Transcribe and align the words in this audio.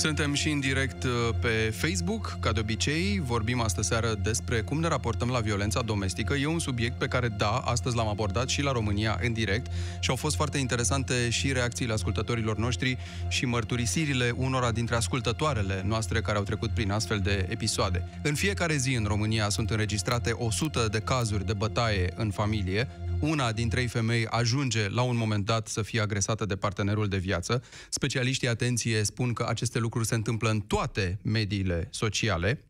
Suntem 0.00 0.34
și 0.34 0.50
în 0.50 0.60
direct 0.60 1.04
uh, 1.04 1.10
pe 1.40 1.74
Facebook, 1.76 2.36
ca 2.40 2.52
de 2.52 2.60
obicei. 2.60 3.20
Vorbim 3.24 3.60
astă 3.60 3.82
seară 3.82 4.14
despre 4.22 4.60
cum 4.60 4.80
ne 4.80 4.88
raportăm 4.88 5.28
la 5.28 5.38
violența 5.38 5.82
domestică. 5.82 6.34
E 6.34 6.46
un 6.46 6.58
subiect 6.58 6.98
pe 6.98 7.06
care, 7.06 7.28
da, 7.28 7.50
astăzi 7.50 7.96
l-am 7.96 8.08
abordat 8.08 8.48
și 8.48 8.62
la 8.62 8.72
România 8.72 9.18
în 9.22 9.32
direct 9.32 9.66
și 10.00 10.10
au 10.10 10.16
fost 10.16 10.36
foarte 10.36 10.58
interesante 10.58 11.30
și 11.30 11.52
reacțiile 11.52 11.92
ascultătorilor 11.92 12.56
noștri 12.56 12.98
și 13.28 13.44
mărturisirile 13.44 14.32
unora 14.36 14.70
dintre 14.70 14.94
ascultătoarele 14.94 15.82
noastre 15.86 16.20
care 16.20 16.38
au 16.38 16.44
trecut 16.44 16.70
prin 16.70 16.90
astfel 16.90 17.18
de 17.18 17.46
episoade. 17.48 18.20
În 18.22 18.34
fiecare 18.34 18.76
zi 18.76 18.94
în 18.94 19.04
România 19.04 19.48
sunt 19.48 19.70
înregistrate 19.70 20.30
100 20.30 20.88
de 20.90 20.98
cazuri 20.98 21.46
de 21.46 21.52
bătaie 21.52 22.12
în 22.16 22.30
familie, 22.30 22.88
una 23.20 23.52
din 23.52 23.68
trei 23.68 23.86
femei 23.86 24.26
ajunge 24.26 24.88
la 24.88 25.02
un 25.02 25.16
moment 25.16 25.44
dat 25.44 25.68
să 25.68 25.82
fie 25.82 26.00
agresată 26.00 26.44
de 26.44 26.56
partenerul 26.56 27.08
de 27.08 27.16
viață. 27.16 27.62
Specialiștii, 27.88 28.48
atenție, 28.48 29.04
spun 29.04 29.32
că 29.32 29.46
aceste 29.48 29.78
lucruri 29.78 29.88
se 30.04 30.14
întâmplă 30.14 30.50
în 30.50 30.60
toate 30.60 31.18
mediile 31.22 31.88
sociale. 31.90 32.64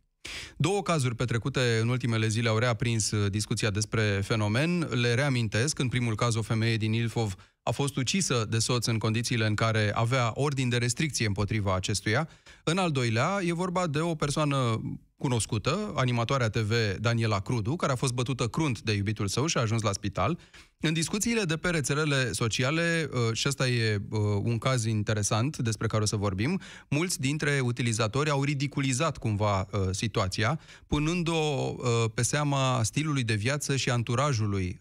Două 0.57 0.83
cazuri 0.83 1.15
petrecute 1.15 1.79
în 1.83 1.89
ultimele 1.89 2.29
zile 2.29 2.49
au 2.49 2.59
reaprins 2.59 3.11
uh, 3.11 3.31
discuția 3.31 3.71
despre 3.71 4.21
fenomen. 4.25 4.89
Le 5.01 5.15
reamintesc. 5.15 5.79
În 5.79 5.89
primul 5.89 6.15
caz, 6.15 6.35
o 6.35 6.43
femeie 6.43 6.77
din 6.77 6.93
Ilfov 6.93 7.35
a 7.63 7.71
fost 7.71 7.97
ucisă 7.97 8.47
de 8.49 8.59
soț 8.59 8.87
în 8.87 8.99
condițiile 8.99 9.47
în 9.47 9.55
care 9.55 9.93
avea 9.95 10.31
ordin 10.35 10.69
de 10.69 10.77
restricție 10.77 11.27
împotriva 11.27 11.75
acestuia. 11.75 12.29
În 12.65 12.79
al 12.79 12.91
doilea, 12.91 13.39
e 13.45 13.53
vorba 13.53 13.87
de 13.87 14.01
o 14.01 14.15
persoană 14.15 14.81
cunoscută, 15.21 15.93
animatoarea 15.95 16.49
TV 16.49 16.73
Daniela 17.01 17.41
Crudu, 17.41 17.77
care 17.77 17.93
a 17.93 17.95
fost 17.95 18.13
bătută 18.13 18.47
crunt 18.47 18.81
de 18.81 18.93
iubitul 18.93 19.29
său 19.29 19.47
și 19.47 19.59
a 19.59 19.61
ajuns 19.61 19.83
la 19.83 19.93
spital. 19.93 20.39
În 20.83 20.93
discuțiile 20.93 21.43
de 21.43 21.57
pe 21.57 21.69
rețelele 21.69 22.33
sociale, 22.33 23.09
uh, 23.13 23.37
și 23.37 23.49
ăsta 23.49 23.69
e 23.69 24.01
uh, 24.11 24.21
un 24.43 24.59
caz 24.59 24.85
interesant 24.85 25.57
despre 25.59 25.87
care 25.87 26.03
o 26.03 26.07
să 26.07 26.17
vorbim, 26.17 26.61
mulți 26.89 27.21
dintre 27.21 27.61
utilizatori 27.63 28.31
au 28.31 28.45
ridiculizat 28.45 29.19
cumva 29.19 29.61
uh, 29.61 29.81
situația, 29.91 30.61
punând-o 30.87 31.75
pe 32.15 32.23
seama 32.23 32.83
stilului 32.83 33.23
de 33.23 33.35
viață 33.35 33.77
și 33.77 33.91
anturajului 33.91 34.81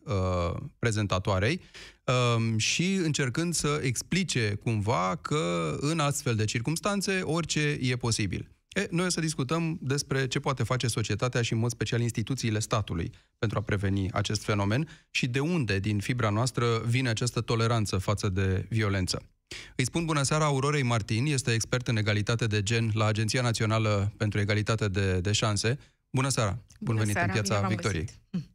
prezentatoarei 0.80 1.62
um, 2.06 2.58
și 2.58 2.94
încercând 2.94 3.54
să 3.54 3.80
explice 3.84 4.60
cumva 4.64 5.20
că 5.22 5.76
în 5.80 6.00
astfel 6.00 6.36
de 6.36 6.46
circunstanțe 6.46 7.22
orice 7.24 7.78
e 7.82 7.96
posibil. 7.96 8.50
E, 8.80 8.88
noi 8.92 9.06
o 9.06 9.10
să 9.10 9.20
discutăm 9.20 9.78
despre 9.82 10.28
ce 10.28 10.40
poate 10.40 10.64
face 10.64 10.88
societatea 10.88 11.42
și, 11.42 11.54
în 11.54 11.60
mod 11.60 11.72
special, 11.72 12.02
instituțiile 12.02 12.60
statului 12.60 13.12
pentru 13.38 13.58
a 13.58 13.62
preveni 13.62 14.12
acest 14.12 14.44
fenomen 14.44 14.88
și 15.10 15.28
de 15.28 15.40
unde, 15.40 15.80
din 15.80 16.00
fibra 16.00 16.30
noastră, 16.30 16.82
vine 16.86 17.10
această 17.10 17.42
toleranță 17.42 17.98
față 17.98 18.30
de 18.30 18.66
violență. 18.70 19.22
Îi 19.76 19.86
spun 19.86 20.06
bună 20.06 20.22
seara 20.22 20.46
Aurorei 20.46 20.84
Martin, 20.84 21.26
este 21.26 21.52
expert 21.52 21.88
în 21.88 21.98
egalitate 21.98 22.46
de 22.46 22.64
gen 22.64 22.92
la 22.94 23.06
Agenția 23.06 23.42
Națională 23.42 24.14
pentru 24.18 24.40
Egalitate 24.40 24.88
de, 24.88 25.20
de 25.20 25.32
Șanse. 25.32 25.80
Bună 26.10 26.30
seara! 26.30 26.52
Bun 26.52 26.62
bună 26.80 27.00
venit 27.00 27.14
seara, 27.14 27.34
în 27.34 27.42
Piața 27.42 27.68
Victoriei! 27.68 28.06
Găsit. 28.32 28.48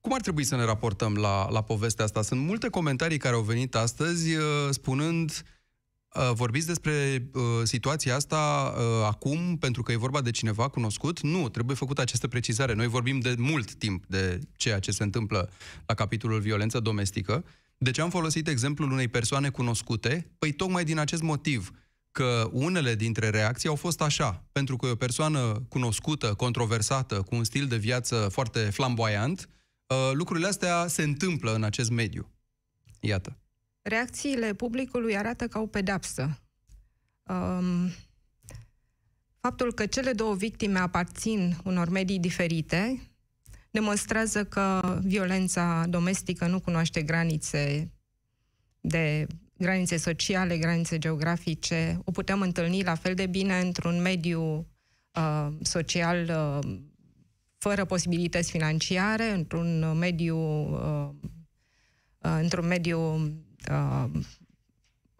Cum 0.00 0.12
ar 0.14 0.20
trebui 0.20 0.44
să 0.44 0.56
ne 0.56 0.64
raportăm 0.64 1.14
la, 1.14 1.50
la 1.50 1.62
povestea 1.62 2.04
asta? 2.04 2.22
Sunt 2.22 2.40
multe 2.40 2.68
comentarii 2.68 3.18
care 3.18 3.34
au 3.34 3.42
venit 3.42 3.74
astăzi 3.74 4.34
uh, 4.34 4.42
spunând 4.70 5.30
Uh, 5.30 5.60
vorbiți 6.32 6.66
despre 6.66 7.28
uh, 7.34 7.42
situația 7.62 8.14
asta 8.14 8.74
uh, 8.76 8.82
acum 9.06 9.56
pentru 9.56 9.82
că 9.82 9.92
e 9.92 9.96
vorba 9.96 10.20
de 10.20 10.30
cineva 10.30 10.68
cunoscut? 10.68 11.20
Nu, 11.20 11.48
trebuie 11.48 11.76
făcută 11.76 12.00
această 12.00 12.28
precizare. 12.28 12.74
Noi 12.74 12.86
vorbim 12.86 13.20
de 13.20 13.34
mult 13.38 13.74
timp 13.74 14.04
de 14.06 14.38
ceea 14.56 14.78
ce 14.78 14.90
se 14.90 15.02
întâmplă 15.02 15.50
la 15.86 15.94
capitolul 15.94 16.40
violență 16.40 16.80
domestică. 16.80 17.44
De 17.78 17.90
ce 17.90 18.00
am 18.00 18.10
folosit 18.10 18.48
exemplul 18.48 18.90
unei 18.90 19.08
persoane 19.08 19.48
cunoscute? 19.48 20.30
Păi 20.38 20.52
tocmai 20.52 20.84
din 20.84 20.98
acest 20.98 21.22
motiv 21.22 21.70
că 22.10 22.48
unele 22.52 22.94
dintre 22.94 23.28
reacții 23.28 23.68
au 23.68 23.74
fost 23.74 24.00
așa, 24.00 24.44
pentru 24.52 24.76
că 24.76 24.86
e 24.86 24.90
o 24.90 24.94
persoană 24.94 25.62
cunoscută, 25.68 26.34
controversată, 26.34 27.22
cu 27.22 27.34
un 27.34 27.44
stil 27.44 27.66
de 27.66 27.76
viață 27.76 28.28
foarte 28.32 28.58
flamboyant, 28.58 29.48
uh, 29.86 30.10
lucrurile 30.12 30.46
astea 30.46 30.86
se 30.86 31.02
întâmplă 31.02 31.54
în 31.54 31.62
acest 31.62 31.90
mediu. 31.90 32.30
Iată 33.00 33.36
reacțiile 33.82 34.54
publicului 34.54 35.16
arată 35.16 35.48
ca 35.48 35.60
o 35.60 35.66
pedapsă. 35.66 36.40
Um, 37.28 37.90
faptul 39.40 39.72
că 39.72 39.86
cele 39.86 40.12
două 40.12 40.34
victime 40.34 40.78
aparțin 40.78 41.56
unor 41.64 41.88
medii 41.88 42.18
diferite 42.18 43.00
demonstrează 43.70 44.44
că 44.44 44.98
violența 45.02 45.84
domestică 45.88 46.46
nu 46.46 46.60
cunoaște 46.60 47.02
granițe 47.02 47.92
de 48.80 49.26
granițe 49.56 49.96
sociale, 49.96 50.58
granițe 50.58 50.98
geografice. 50.98 52.00
O 52.04 52.10
putem 52.10 52.40
întâlni 52.40 52.82
la 52.82 52.94
fel 52.94 53.14
de 53.14 53.26
bine 53.26 53.60
într-un 53.60 54.00
mediu 54.00 54.66
uh, 55.14 55.48
social 55.62 56.28
uh, 56.28 56.78
fără 57.58 57.84
posibilități 57.84 58.50
financiare, 58.50 59.30
într-un 59.30 59.98
mediu 59.98 60.38
uh, 60.38 61.08
uh, 62.18 62.38
într-un 62.40 62.66
mediu 62.66 62.98
Uh, 62.98 63.51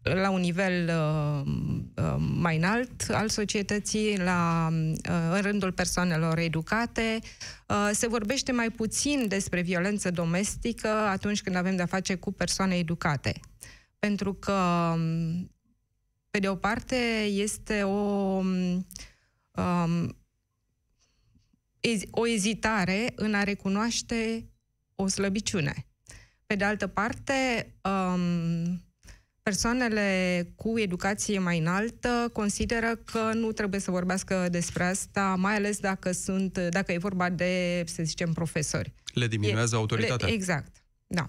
la 0.03 0.31
un 0.31 0.41
nivel 0.41 0.89
uh, 0.89 1.53
uh, 2.05 2.17
mai 2.19 2.57
înalt 2.57 3.09
al 3.11 3.29
societății, 3.29 4.19
la, 4.19 4.69
în 5.31 5.41
rândul 5.41 5.73
persoanelor 5.73 6.39
educate. 6.39 7.19
Se 7.93 8.09
vorbește 8.09 8.53
mai 8.53 8.71
puțin 8.71 9.29
despre 9.29 9.61
violență 9.61 10.11
domestică 10.11 10.89
atunci 10.89 11.43
când 11.43 11.57
avem 11.57 11.77
de-a 11.77 11.87
face 11.87 12.15
cu 12.15 12.33
persoane 12.33 12.77
educate. 12.77 13.41
Pentru 13.99 14.35
că, 14.35 14.95
pe 16.31 16.39
de 16.39 16.49
o 16.49 16.55
parte, 16.55 16.97
este 17.25 17.83
o, 17.83 18.41
um, 19.51 20.17
o 22.11 22.29
ezitare 22.29 23.13
în 23.15 23.35
a 23.35 23.43
recunoaște 23.43 24.51
o 24.95 25.07
slăbiciune. 25.07 25.87
Pe 26.53 26.59
de 26.59 26.65
altă 26.65 26.87
parte, 26.87 27.67
um, 27.83 28.83
persoanele 29.43 30.49
cu 30.57 30.79
educație 30.79 31.39
mai 31.39 31.59
înaltă 31.59 32.31
consideră 32.33 33.01
că 33.05 33.31
nu 33.35 33.53
trebuie 33.53 33.81
să 33.81 33.91
vorbească 33.91 34.49
despre 34.51 34.85
asta, 34.85 35.35
mai 35.39 35.55
ales 35.55 35.79
dacă 35.79 36.13
sunt, 36.13 36.59
dacă 36.59 36.93
e 36.93 36.99
vorba 36.99 37.31
de, 37.31 37.83
să 37.87 38.03
zicem, 38.03 38.33
profesori. 38.33 38.93
Le 39.15 39.27
diminuează 39.27 39.75
e, 39.75 39.79
autoritatea. 39.79 40.27
Le, 40.27 40.33
exact, 40.33 40.85
da. 41.07 41.25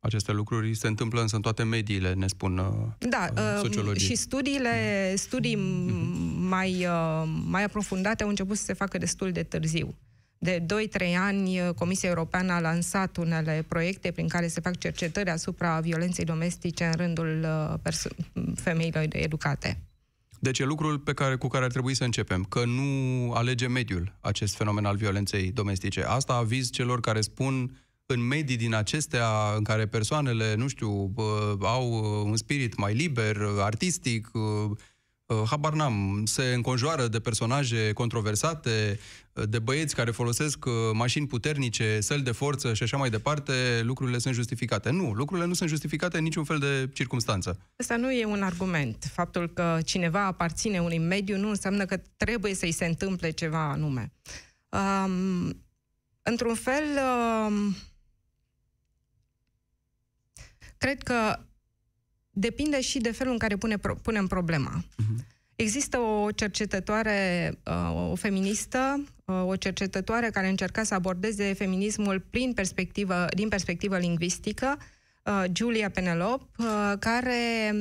Aceste 0.00 0.32
lucruri 0.32 0.74
se 0.74 0.86
întâmplă 0.86 1.20
însă 1.20 1.36
în 1.36 1.42
toate 1.42 1.62
mediile, 1.62 2.12
ne 2.12 2.26
spun 2.26 2.58
uh, 2.58 3.08
Da, 3.08 3.28
uh, 3.36 3.60
sociologii. 3.62 4.08
și 4.08 4.14
studiile, 4.14 5.14
studii 5.16 5.56
mm-hmm. 5.56 6.48
mai, 6.48 6.86
uh, 6.86 7.22
mai 7.44 7.64
aprofundate 7.64 8.22
au 8.22 8.28
început 8.28 8.56
să 8.56 8.64
se 8.64 8.72
facă 8.72 8.98
destul 8.98 9.32
de 9.32 9.42
târziu 9.42 9.96
de 10.42 10.62
2-3 10.66 11.16
ani, 11.18 11.60
uh, 11.60 11.74
Comisia 11.74 12.08
Europeană 12.08 12.52
a 12.52 12.60
lansat 12.60 13.16
unele 13.16 13.64
proiecte 13.68 14.10
prin 14.10 14.28
care 14.28 14.48
se 14.48 14.60
fac 14.60 14.78
cercetări 14.78 15.30
asupra 15.30 15.80
violenței 15.80 16.24
domestice 16.24 16.84
în 16.84 16.92
rândul 16.96 17.44
uh, 17.44 17.78
perso- 17.82 18.16
femeilor 18.54 19.06
educate. 19.10 19.78
Deci 20.38 20.58
e 20.58 20.64
lucrul 20.64 20.98
pe 20.98 21.12
care, 21.12 21.36
cu 21.36 21.48
care 21.48 21.64
ar 21.64 21.70
trebui 21.70 21.94
să 21.94 22.04
începem, 22.04 22.44
că 22.44 22.64
nu 22.64 23.32
alege 23.32 23.66
mediul 23.66 24.12
acest 24.20 24.56
fenomen 24.56 24.84
al 24.84 24.96
violenței 24.96 25.50
domestice. 25.50 26.02
Asta 26.02 26.32
aviz 26.34 26.70
celor 26.70 27.00
care 27.00 27.20
spun 27.20 27.76
în 28.06 28.26
medii 28.26 28.56
din 28.56 28.74
acestea 28.74 29.28
în 29.56 29.62
care 29.62 29.86
persoanele, 29.86 30.54
nu 30.54 30.68
știu, 30.68 31.14
au 31.60 31.92
un 32.24 32.36
spirit 32.36 32.76
mai 32.76 32.94
liber, 32.94 33.36
artistic, 33.58 34.30
Uh, 34.32 34.70
habar 35.26 35.72
n-am, 35.72 36.22
se 36.24 36.42
înconjoară 36.42 37.06
de 37.06 37.20
personaje 37.20 37.92
controversate, 37.92 38.98
uh, 39.32 39.44
de 39.48 39.58
băieți 39.58 39.94
care 39.94 40.10
folosesc 40.10 40.64
uh, 40.64 40.72
mașini 40.92 41.26
puternice, 41.26 42.00
săli 42.00 42.22
de 42.22 42.30
forță 42.30 42.74
și 42.74 42.82
așa 42.82 42.96
mai 42.96 43.10
departe, 43.10 43.52
lucrurile 43.82 44.18
sunt 44.18 44.34
justificate. 44.34 44.90
Nu, 44.90 45.12
lucrurile 45.12 45.46
nu 45.46 45.54
sunt 45.54 45.68
justificate 45.68 46.16
în 46.16 46.22
niciun 46.22 46.44
fel 46.44 46.58
de 46.58 46.90
circunstanță. 46.92 47.58
Asta 47.76 47.96
nu 47.96 48.12
e 48.12 48.24
un 48.24 48.42
argument. 48.42 49.10
Faptul 49.12 49.48
că 49.48 49.78
cineva 49.84 50.26
aparține 50.26 50.78
unui 50.78 50.98
mediu 50.98 51.36
nu 51.36 51.48
înseamnă 51.48 51.84
că 51.84 52.00
trebuie 52.16 52.54
să-i 52.54 52.72
se 52.72 52.86
întâmple 52.86 53.30
ceva 53.30 53.70
anume. 53.70 54.12
Um, 54.68 55.64
într-un 56.22 56.54
fel, 56.54 56.84
um, 57.46 57.76
cred 60.78 61.02
că 61.02 61.38
depinde 62.32 62.80
și 62.80 62.98
de 62.98 63.10
felul 63.10 63.32
în 63.32 63.38
care 63.38 63.56
pune, 63.56 63.76
punem 64.02 64.26
problema. 64.26 64.84
Uh-huh. 64.84 65.24
Există 65.56 65.98
o 65.98 66.30
cercetătoare, 66.30 67.52
uh, 67.66 68.10
o 68.10 68.14
feministă, 68.14 69.04
uh, 69.24 69.46
o 69.46 69.56
cercetătoare 69.56 70.30
care 70.30 70.48
încerca 70.48 70.82
să 70.82 70.94
abordeze 70.94 71.52
feminismul 71.52 72.20
prin 72.30 72.52
perspectivă, 72.52 73.26
din 73.34 73.48
perspectivă 73.48 73.98
lingvistică, 73.98 74.78
uh, 75.24 75.44
Julia 75.52 75.90
Penelope, 75.90 76.44
care 76.98 77.72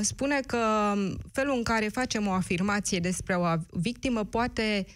spune 0.00 0.40
că 0.46 0.94
felul 1.32 1.56
în 1.56 1.62
care 1.62 1.88
facem 1.88 2.26
o 2.26 2.32
afirmație 2.32 2.98
despre 2.98 3.34
o 3.34 3.44
victimă 3.70 4.24
poate 4.24 4.84
uh, 4.86 4.92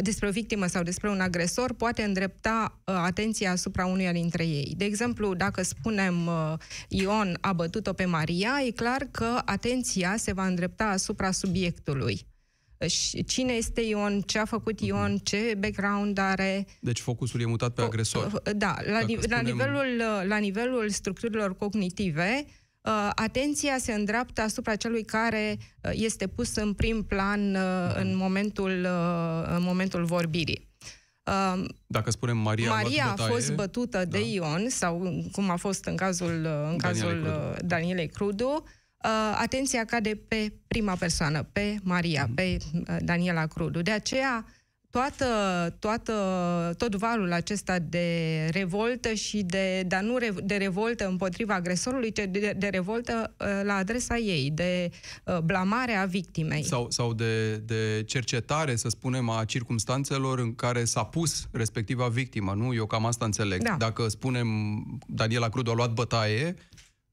despre 0.00 0.28
o 0.28 0.30
victimă 0.30 0.66
sau 0.66 0.82
despre 0.82 1.10
un 1.10 1.20
agresor 1.20 1.72
poate 1.72 2.02
îndrepta 2.02 2.80
uh, 2.84 2.94
atenția 2.96 3.50
asupra 3.50 3.86
unuia 3.86 4.12
dintre 4.12 4.46
ei. 4.46 4.74
De 4.76 4.84
exemplu, 4.84 5.34
dacă 5.34 5.62
spunem 5.62 6.26
uh, 6.26 6.52
Ion 6.88 7.38
a 7.40 7.52
bătut-o 7.52 7.92
pe 7.92 8.04
Maria, 8.04 8.62
e 8.66 8.70
clar 8.70 9.08
că 9.10 9.40
atenția 9.44 10.16
se 10.16 10.32
va 10.32 10.46
îndrepta 10.46 10.84
asupra 10.84 11.30
subiectului 11.30 12.26
cine 13.26 13.52
este 13.52 13.80
Ion, 13.80 14.20
ce 14.20 14.38
a 14.38 14.44
făcut 14.44 14.80
Ion, 14.80 15.16
ce 15.16 15.56
background 15.58 16.18
are. 16.18 16.66
Deci 16.80 17.00
focusul 17.00 17.40
e 17.40 17.44
mutat 17.44 17.74
pe 17.74 17.82
agresor. 17.82 18.42
Da, 18.56 18.76
la, 18.90 19.00
ni- 19.00 19.16
spunem... 19.20 19.30
la, 19.30 19.40
nivelul, 19.40 20.02
la 20.26 20.36
nivelul 20.36 20.90
structurilor 20.90 21.56
cognitive, 21.56 22.44
uh, 22.46 22.52
atenția 23.14 23.78
se 23.78 23.92
îndreaptă 23.92 24.40
asupra 24.40 24.76
celui 24.76 25.04
care 25.04 25.56
uh, 25.58 25.90
este 25.94 26.26
pus 26.26 26.56
în 26.56 26.72
prim 26.72 27.02
plan 27.02 27.54
uh, 27.54 27.94
în, 27.96 28.16
momentul, 28.16 28.86
în 29.56 29.62
momentul 29.62 30.04
vorbirii. 30.04 30.72
Dacă 31.86 32.10
spunem 32.10 32.36
Maria, 32.36 32.68
Maria 32.68 33.14
a 33.16 33.22
fost 33.22 33.52
bătută 33.52 33.98
da. 33.98 34.04
de 34.04 34.30
Ion, 34.32 34.68
sau 34.68 35.24
cum 35.32 35.50
a 35.50 35.56
fost 35.56 35.84
în 35.84 35.96
cazul, 35.96 36.46
în 36.70 36.78
cazul 36.78 37.22
Danielei 37.22 37.28
Crudu, 37.56 37.66
Danielei 37.66 38.08
Crudu 38.08 38.64
uh, 39.04 39.36
atenția 39.40 39.84
cade 39.84 40.20
pe 40.28 40.52
prima 40.66 40.94
persoană, 40.94 41.42
pe 41.52 41.76
Maria, 41.82 42.24
mm. 42.28 42.34
pe 42.34 42.56
uh, 42.74 42.96
Daniela 43.00 43.46
Crudu. 43.46 43.82
De 43.82 43.90
aceea, 43.90 44.46
toată, 44.94 45.26
toată, 45.78 46.14
tot 46.78 46.94
valul 46.94 47.32
acesta 47.32 47.78
de 47.78 48.08
revoltă 48.52 49.12
și 49.12 49.42
de, 49.42 49.82
dar 49.86 50.02
nu 50.02 50.16
re, 50.16 50.32
de 50.44 50.54
revoltă 50.56 51.06
împotriva 51.06 51.54
agresorului, 51.54 52.12
ci 52.12 52.24
de, 52.30 52.54
de 52.56 52.66
revoltă 52.66 53.34
uh, 53.38 53.46
la 53.62 53.74
adresa 53.74 54.16
ei, 54.16 54.50
de 54.54 54.90
uh, 55.24 55.38
blamare 55.38 55.94
a 55.94 56.04
victimei. 56.04 56.64
Sau, 56.64 56.90
sau 56.90 57.12
de, 57.12 57.56
de 57.56 58.02
cercetare, 58.06 58.76
să 58.76 58.88
spunem, 58.88 59.28
a 59.28 59.44
circumstanțelor 59.44 60.38
în 60.38 60.54
care 60.54 60.84
s-a 60.84 61.04
pus 61.04 61.46
respectiva 61.50 62.08
victimă, 62.08 62.52
nu? 62.56 62.74
Eu 62.74 62.86
cam 62.86 63.06
asta 63.06 63.24
înțeleg. 63.24 63.62
Da. 63.62 63.76
Dacă 63.78 64.08
spunem 64.08 64.48
Daniela 65.06 65.48
Crudu 65.48 65.70
a 65.70 65.74
luat 65.74 65.92
bătaie, 65.92 66.54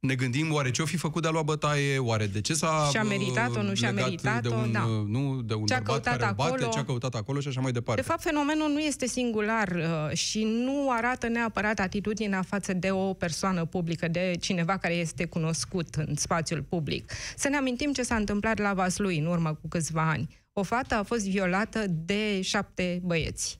ne 0.01 0.15
gândim 0.15 0.53
oare 0.53 0.71
ce-o 0.71 0.85
fi 0.85 0.97
făcut 0.97 1.21
de 1.21 1.27
a 1.27 1.31
lua 1.31 1.41
bătaie, 1.41 1.97
oare 1.97 2.27
de 2.27 2.41
ce 2.41 2.53
s-a 2.53 2.87
Și-a 2.91 3.03
meritat-o, 3.03 3.61
nu 3.61 3.73
și-a 3.73 3.91
meritat-o, 3.91 4.49
de 4.49 4.55
un, 4.55 4.71
da. 4.71 4.85
Nu, 5.07 5.41
de 5.41 5.53
un 5.53 5.65
ce-a 5.65 5.79
bărbat 5.79 6.03
care 6.03 6.23
acolo, 6.23 6.49
bate, 6.49 6.67
ce-a 6.71 6.85
căutat 6.85 7.15
acolo 7.15 7.39
și 7.39 7.47
așa 7.47 7.61
mai 7.61 7.71
departe. 7.71 8.01
De 8.01 8.07
fapt, 8.07 8.21
fenomenul 8.21 8.69
nu 8.69 8.79
este 8.79 9.05
singular 9.05 9.67
uh, 9.67 10.17
și 10.17 10.43
nu 10.43 10.91
arată 10.91 11.27
neapărat 11.27 11.79
atitudinea 11.79 12.41
față 12.41 12.73
de 12.73 12.91
o 12.91 13.13
persoană 13.13 13.65
publică, 13.65 14.07
de 14.07 14.35
cineva 14.39 14.77
care 14.77 14.93
este 14.93 15.25
cunoscut 15.25 15.95
în 15.95 16.15
spațiul 16.15 16.61
public. 16.61 17.11
Să 17.35 17.49
ne 17.49 17.55
amintim 17.57 17.91
ce 17.91 18.03
s-a 18.03 18.15
întâmplat 18.15 18.59
la 18.59 18.73
Vaslui 18.73 19.17
în 19.17 19.25
urmă 19.25 19.53
cu 19.53 19.67
câțiva 19.67 20.09
ani. 20.09 20.39
O 20.53 20.63
fată 20.63 20.95
a 20.95 21.03
fost 21.03 21.29
violată 21.29 21.85
de 21.87 22.41
șapte 22.41 23.01
băieți. 23.03 23.59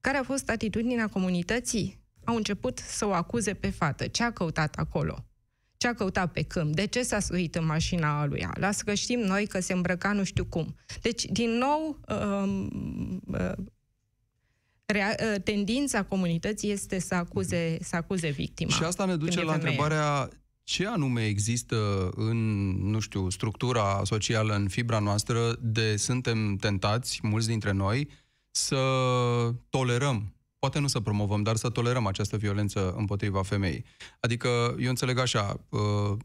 Care 0.00 0.16
a 0.16 0.22
fost 0.22 0.50
atitudinea 0.50 1.08
comunității? 1.08 2.00
Au 2.24 2.36
început 2.36 2.78
să 2.78 3.06
o 3.06 3.12
acuze 3.12 3.54
pe 3.54 3.70
fată. 3.70 4.06
Ce 4.06 4.22
a 4.22 4.30
căutat 4.30 4.74
acolo? 4.74 5.24
Ce 5.82 5.88
a 5.88 5.94
căutat 5.94 6.32
pe 6.32 6.42
câmp? 6.42 6.74
De 6.74 6.86
ce 6.86 7.02
s-a 7.02 7.20
suit 7.20 7.54
în 7.54 7.66
mașina 7.66 8.26
lui? 8.26 8.46
Lasă 8.54 8.82
că 8.84 8.94
știm 8.94 9.20
noi 9.20 9.46
că 9.46 9.60
se 9.60 9.72
îmbrăca 9.72 10.12
nu 10.12 10.24
știu 10.24 10.44
cum. 10.44 10.74
Deci, 11.00 11.24
din 11.24 11.50
nou, 11.50 12.00
um, 12.08 12.70
uh, 13.26 13.52
uh, 14.94 15.40
tendința 15.44 16.02
comunității 16.02 16.70
este 16.70 16.98
să 16.98 17.14
acuze, 17.14 17.78
să 17.80 17.96
acuze 17.96 18.28
victima. 18.28 18.70
Și 18.70 18.82
asta 18.82 19.04
ne 19.04 19.16
duce 19.16 19.42
la 19.42 19.52
întrebarea 19.52 20.28
ce 20.62 20.86
anume 20.86 21.26
există 21.26 22.10
în, 22.14 22.70
nu 22.90 22.98
știu, 23.00 23.30
structura 23.30 24.00
socială, 24.04 24.54
în 24.54 24.68
fibra 24.68 24.98
noastră, 24.98 25.56
de 25.60 25.96
suntem 25.96 26.56
tentați, 26.56 27.20
mulți 27.22 27.46
dintre 27.46 27.72
noi, 27.72 28.08
să 28.50 28.76
tolerăm 29.70 30.34
poate 30.62 30.78
nu 30.78 30.86
să 30.86 31.00
promovăm, 31.00 31.42
dar 31.42 31.56
să 31.56 31.68
tolerăm 31.68 32.06
această 32.06 32.36
violență 32.36 32.94
împotriva 32.96 33.42
femeii. 33.42 33.84
Adică, 34.20 34.76
eu 34.78 34.88
înțeleg 34.88 35.18
așa, 35.18 35.66
uh, 35.68 36.16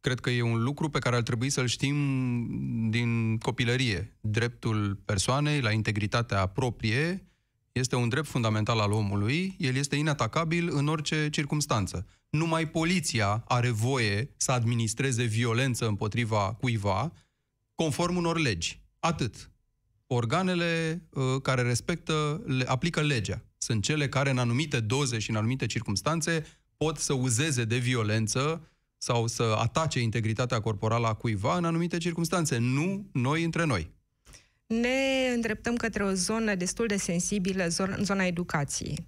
cred 0.00 0.20
că 0.20 0.30
e 0.30 0.42
un 0.42 0.62
lucru 0.62 0.88
pe 0.88 0.98
care 0.98 1.16
ar 1.16 1.22
trebui 1.22 1.50
să-l 1.50 1.66
știm 1.66 1.96
din 2.90 3.38
copilărie. 3.38 4.16
Dreptul 4.20 4.94
persoanei 5.04 5.60
la 5.60 5.70
integritatea 5.70 6.46
proprie 6.46 7.28
este 7.72 7.96
un 7.96 8.08
drept 8.08 8.26
fundamental 8.26 8.78
al 8.78 8.92
omului, 8.92 9.56
el 9.58 9.76
este 9.76 9.96
inatacabil 9.96 10.68
în 10.72 10.88
orice 10.88 11.28
circunstanță. 11.30 12.06
Numai 12.30 12.68
poliția 12.68 13.44
are 13.46 13.70
voie 13.70 14.34
să 14.36 14.52
administreze 14.52 15.22
violență 15.22 15.86
împotriva 15.86 16.54
cuiva 16.60 17.12
conform 17.74 18.16
unor 18.16 18.38
legi. 18.38 18.80
Atât. 18.98 19.50
Organele 20.06 21.02
uh, 21.10 21.24
care 21.42 21.62
respectă, 21.62 22.42
le, 22.46 22.64
aplică 22.66 23.00
legea 23.00 23.44
sunt 23.64 23.82
cele 23.82 24.08
care 24.08 24.30
în 24.30 24.38
anumite 24.38 24.80
doze 24.80 25.18
și 25.18 25.30
în 25.30 25.36
anumite 25.36 25.66
circunstanțe 25.66 26.46
pot 26.76 26.98
să 26.98 27.12
uzeze 27.12 27.64
de 27.64 27.76
violență 27.76 28.68
sau 28.98 29.26
să 29.26 29.54
atace 29.58 30.00
integritatea 30.00 30.60
corporală 30.60 31.06
a 31.06 31.14
cuiva 31.14 31.56
în 31.56 31.64
anumite 31.64 31.98
circunstanțe, 31.98 32.58
nu 32.58 33.08
noi 33.12 33.44
între 33.44 33.64
noi. 33.64 33.90
Ne 34.66 35.30
îndreptăm 35.34 35.76
către 35.76 36.04
o 36.04 36.12
zonă 36.12 36.54
destul 36.54 36.86
de 36.86 36.96
sensibilă, 36.96 37.68
zona 38.00 38.24
educației. 38.24 39.06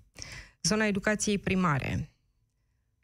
Zona 0.63 0.87
educației 0.87 1.39
primare. 1.39 2.11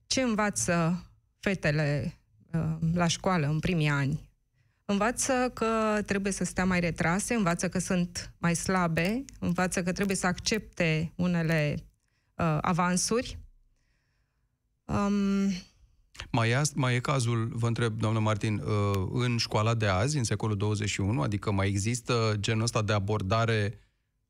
Ce 0.07 0.21
învață 0.21 1.07
fetele 1.39 2.19
uh, 2.53 2.77
la 2.95 3.07
școală 3.07 3.47
în 3.47 3.59
primii 3.59 3.89
ani? 3.89 4.32
Învață 4.93 5.51
că 5.55 6.03
trebuie 6.07 6.33
să 6.33 6.45
stea 6.45 6.65
mai 6.65 6.81
retrase, 6.81 7.35
învață 7.35 7.69
că 7.69 7.79
sunt 7.79 8.35
mai 8.39 8.57
slabe, 8.57 9.25
învață 9.41 9.83
că 9.83 9.93
trebuie 9.93 10.17
să 10.17 10.27
accepte 10.27 11.13
unele 11.17 11.75
uh, 12.35 12.59
avansuri. 12.61 13.39
Um, 14.85 15.53
mai 16.31 16.51
e, 16.51 16.61
mai 16.75 16.95
e 16.95 17.01
cazul, 17.01 17.51
vă 17.53 17.67
întreb, 17.67 17.99
doamnă 17.99 18.19
Martin, 18.19 18.55
uh, 18.55 19.09
în 19.13 19.37
școala 19.37 19.75
de 19.75 19.87
azi, 19.87 20.17
în 20.17 20.25
secolul 20.25 20.57
21, 20.57 21.23
adică 21.23 21.51
mai 21.51 21.69
există 21.69 22.35
genul 22.41 22.63
ăsta 22.63 22.83
de 22.83 22.93
abordare 22.93 23.79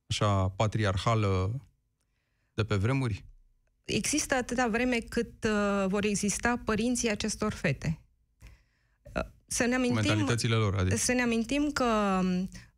așa 0.06 0.48
patriarhală 0.48 1.60
de 2.54 2.64
pe 2.64 2.74
vremuri? 2.74 3.24
Există 3.84 4.34
atâta 4.34 4.68
vreme 4.68 4.96
cât 4.96 5.44
uh, 5.44 5.84
vor 5.88 6.04
exista 6.04 6.62
părinții 6.64 7.10
acestor 7.10 7.52
fete 7.52 8.02
să 9.52 9.64
ne 9.66 9.74
amintim, 9.74 9.94
mentalitățile 9.94 10.54
lor. 10.54 10.76
Adică. 10.78 10.96
Să 10.96 11.12
ne 11.12 11.22
amintim 11.22 11.70
că 11.72 12.20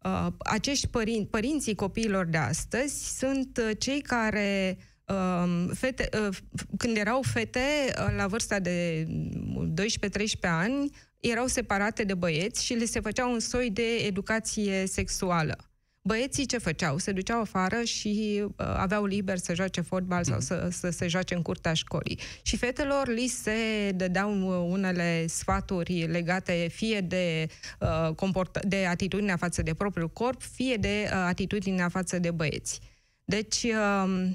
uh, 0.03 0.27
acești 0.39 0.89
părinți, 0.89 1.31
părinții 1.31 1.75
copiilor 1.75 2.25
de 2.25 2.37
astăzi 2.37 3.19
sunt 3.19 3.61
uh, 3.63 3.77
cei 3.79 4.01
care 4.01 4.79
uh, 5.07 5.71
fete, 5.75 6.09
uh, 6.29 6.37
când 6.77 6.97
erau 6.97 7.23
fete 7.23 7.95
uh, 7.99 8.15
la 8.17 8.27
vârsta 8.27 8.59
de 8.59 9.07
12-13 9.07 10.41
ani, 10.41 10.91
erau 11.21 11.47
separate 11.47 12.05
de 12.05 12.15
băieți 12.15 12.65
și 12.65 12.75
le 12.75 12.85
se 12.85 13.01
făcea 13.01 13.27
un 13.27 13.41
soi 13.41 13.71
de 13.71 13.97
educație 13.97 14.87
sexuală. 14.87 15.74
Băieții 16.07 16.47
ce 16.47 16.59
făceau? 16.59 16.99
Se 16.99 17.13
duceau 17.13 17.41
afară 17.41 17.83
și 17.83 18.43
uh, 18.45 18.53
aveau 18.57 19.05
liber 19.05 19.39
să 19.39 19.55
joace 19.55 19.81
fotbal 19.81 20.21
mm-hmm. 20.21 20.25
sau 20.25 20.37
mhm. 20.37 20.45
să, 20.45 20.69
să 20.71 20.91
se 20.91 21.09
joace 21.09 21.35
în 21.35 21.43
curtea 21.43 21.73
școlii. 21.75 22.19
Și 22.43 22.57
fetelor 22.57 23.09
li 23.09 23.27
se 23.27 23.91
dădeau 23.95 24.31
unele 24.71 25.27
sfaturi 25.27 26.07
legate 26.07 26.69
fie 26.73 27.01
de, 27.01 27.47
uh, 27.81 28.15
comport- 28.15 28.65
de 28.65 28.87
atitudinea 28.87 29.37
față 29.37 29.63
de 29.63 29.75
propriul 29.75 30.09
corp, 30.09 30.43
fie 30.43 30.77
de 30.77 31.03
uh, 31.05 31.13
atitudinea 31.13 31.89
față 31.89 32.19
de 32.19 32.31
băieți. 32.31 32.81
Deci, 33.25 33.63
uh, 33.63 34.29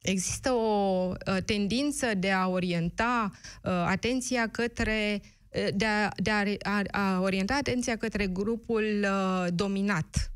există 0.00 0.52
o 0.52 1.12
uh, 1.26 1.36
tendință 1.44 2.14
de 2.14 2.30
a 2.30 2.48
orienta 2.48 3.30
uh, 3.62 3.70
atenția 3.72 4.48
către 4.48 5.20
uh, 5.48 5.68
de 5.74 5.84
a, 5.86 6.08
de 6.16 6.30
a, 6.30 6.42
a, 6.62 6.82
a 6.90 7.20
orienta 7.20 7.54
atenția 7.54 7.96
către 7.96 8.26
grupul 8.26 8.84
uh, 9.02 9.46
dominat 9.54 10.28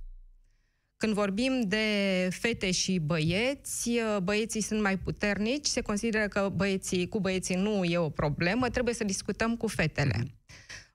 când 0.99 1.12
vorbim 1.12 1.61
de 1.67 1.87
fete 2.31 2.71
și 2.71 2.99
băieți, 2.99 3.90
băieții 4.23 4.61
sunt 4.61 4.83
mai 4.83 4.97
puternici, 4.99 5.67
se 5.67 5.81
consideră 5.81 6.28
că 6.28 6.52
băieții, 6.55 7.09
cu 7.09 7.21
băieții 7.21 7.55
nu 7.55 7.85
e 7.85 7.99
o 7.99 8.09
problemă, 8.09 8.69
trebuie 8.69 8.95
să 8.95 9.05
discutăm 9.05 9.57
cu 9.57 9.67
fetele. 9.67 10.17
Mhm. 10.19 10.37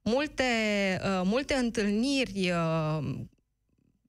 Multe, 0.03 0.43
uh, 1.03 1.21
multe 1.23 1.53
întâlniri 1.53 2.51
uh, 2.51 3.15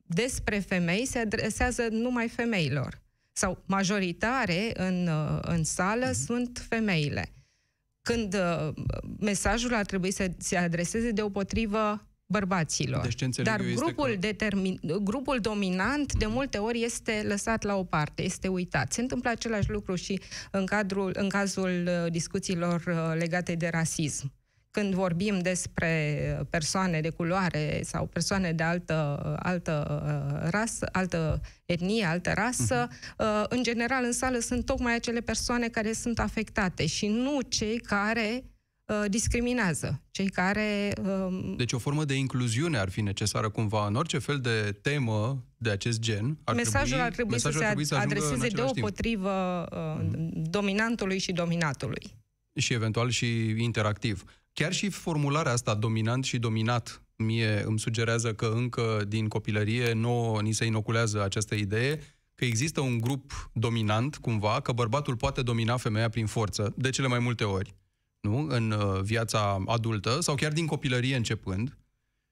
despre 0.06 0.58
femei 0.58 1.06
se 1.06 1.18
adresează 1.18 1.88
numai 1.90 2.28
femeilor. 2.28 3.02
Sau 3.32 3.62
majoritare 3.66 4.72
în, 4.74 5.06
uh, 5.06 5.38
în 5.42 5.64
sală 5.64 6.08
mm-hmm. 6.08 6.24
sunt 6.26 6.64
femeile. 6.68 7.28
Când 8.02 8.36
mesajul 9.20 9.74
ar 9.74 9.84
trebui 9.84 10.10
să 10.10 10.30
se 10.38 10.56
adreseze 10.56 11.10
deopotrivă 11.10 12.08
bărbaților. 12.38 13.02
Deci 13.02 13.36
Dar 13.42 13.60
grupul, 13.74 14.10
că... 14.10 14.16
determin, 14.16 14.80
grupul 15.02 15.38
dominant 15.40 16.12
de 16.12 16.26
multe 16.26 16.58
ori 16.58 16.82
este 16.84 17.24
lăsat 17.26 17.62
la 17.62 17.74
o 17.76 17.84
parte, 17.84 18.22
este 18.22 18.48
uitat. 18.48 18.92
Se 18.92 19.00
întâmplă 19.00 19.30
același 19.30 19.70
lucru 19.70 19.94
și 19.94 20.20
în, 20.50 20.66
cadrul, 20.66 21.10
în 21.14 21.28
cazul 21.28 21.88
uh, 21.88 22.10
discuțiilor 22.10 22.82
uh, 22.86 23.18
legate 23.18 23.54
de 23.54 23.68
rasism. 23.72 24.32
când 24.70 24.94
vorbim 24.94 25.38
despre 25.38 25.92
persoane 26.50 27.00
de 27.00 27.10
culoare 27.10 27.80
sau 27.84 28.06
persoane 28.06 28.52
de 28.52 28.62
altă, 28.62 28.96
altă 29.42 29.74
uh, 29.90 30.48
rasă, 30.50 30.88
altă 30.92 31.40
etnie, 31.66 32.04
altă 32.04 32.32
rasă, 32.34 32.88
uh-huh. 32.88 33.48
în 33.48 33.62
general 33.62 34.04
în 34.04 34.12
sală 34.12 34.38
sunt 34.38 34.64
tocmai 34.64 34.94
acele 34.94 35.20
persoane 35.20 35.68
care 35.68 35.92
sunt 35.92 36.18
afectate 36.18 36.86
și 36.86 37.06
nu 37.06 37.40
cei 37.48 37.78
care 37.78 38.28
uh, 38.34 38.53
discriminează, 39.08 40.02
cei 40.10 40.28
care... 40.28 40.92
Uh, 41.02 41.54
deci 41.56 41.72
o 41.72 41.78
formă 41.78 42.04
de 42.04 42.14
incluziune 42.14 42.78
ar 42.78 42.90
fi 42.90 43.00
necesară 43.00 43.50
cumva 43.50 43.86
în 43.86 43.94
orice 43.94 44.18
fel 44.18 44.38
de 44.38 44.78
temă 44.82 45.44
de 45.56 45.70
acest 45.70 46.00
gen. 46.00 46.38
Ar 46.44 46.54
mesajul 46.54 46.86
trebui, 46.86 47.04
ar 47.04 47.12
trebui 47.12 47.32
mesajul 47.32 47.60
să 47.60 47.84
se 47.84 47.94
adreseze 47.94 48.48
deopotrivă 48.48 49.66
uh, 49.72 50.04
uh-huh. 50.04 50.30
dominantului 50.32 51.18
și 51.18 51.32
dominatului. 51.32 52.02
Și 52.60 52.72
eventual 52.72 53.10
și 53.10 53.54
interactiv. 53.62 54.24
Chiar 54.52 54.72
și 54.72 54.88
formularea 54.88 55.52
asta, 55.52 55.74
dominant 55.74 56.24
și 56.24 56.38
dominat, 56.38 57.02
mie 57.16 57.62
îmi 57.66 57.78
sugerează 57.78 58.34
că 58.34 58.52
încă 58.54 59.04
din 59.08 59.28
copilărie 59.28 59.92
nouă 59.92 60.40
ni 60.40 60.52
se 60.52 60.64
inoculează 60.64 61.22
această 61.22 61.54
idee 61.54 62.00
că 62.34 62.44
există 62.44 62.80
un 62.80 62.98
grup 62.98 63.50
dominant, 63.52 64.16
cumva, 64.16 64.60
că 64.60 64.72
bărbatul 64.72 65.16
poate 65.16 65.42
domina 65.42 65.76
femeia 65.76 66.08
prin 66.08 66.26
forță, 66.26 66.72
de 66.76 66.90
cele 66.90 67.06
mai 67.06 67.18
multe 67.18 67.44
ori, 67.44 67.74
nu? 68.24 68.46
În 68.48 68.70
uh, 68.70 69.00
viața 69.00 69.62
adultă, 69.66 70.20
sau 70.20 70.34
chiar 70.34 70.52
din 70.52 70.66
copilărie 70.66 71.16
începând, 71.16 71.76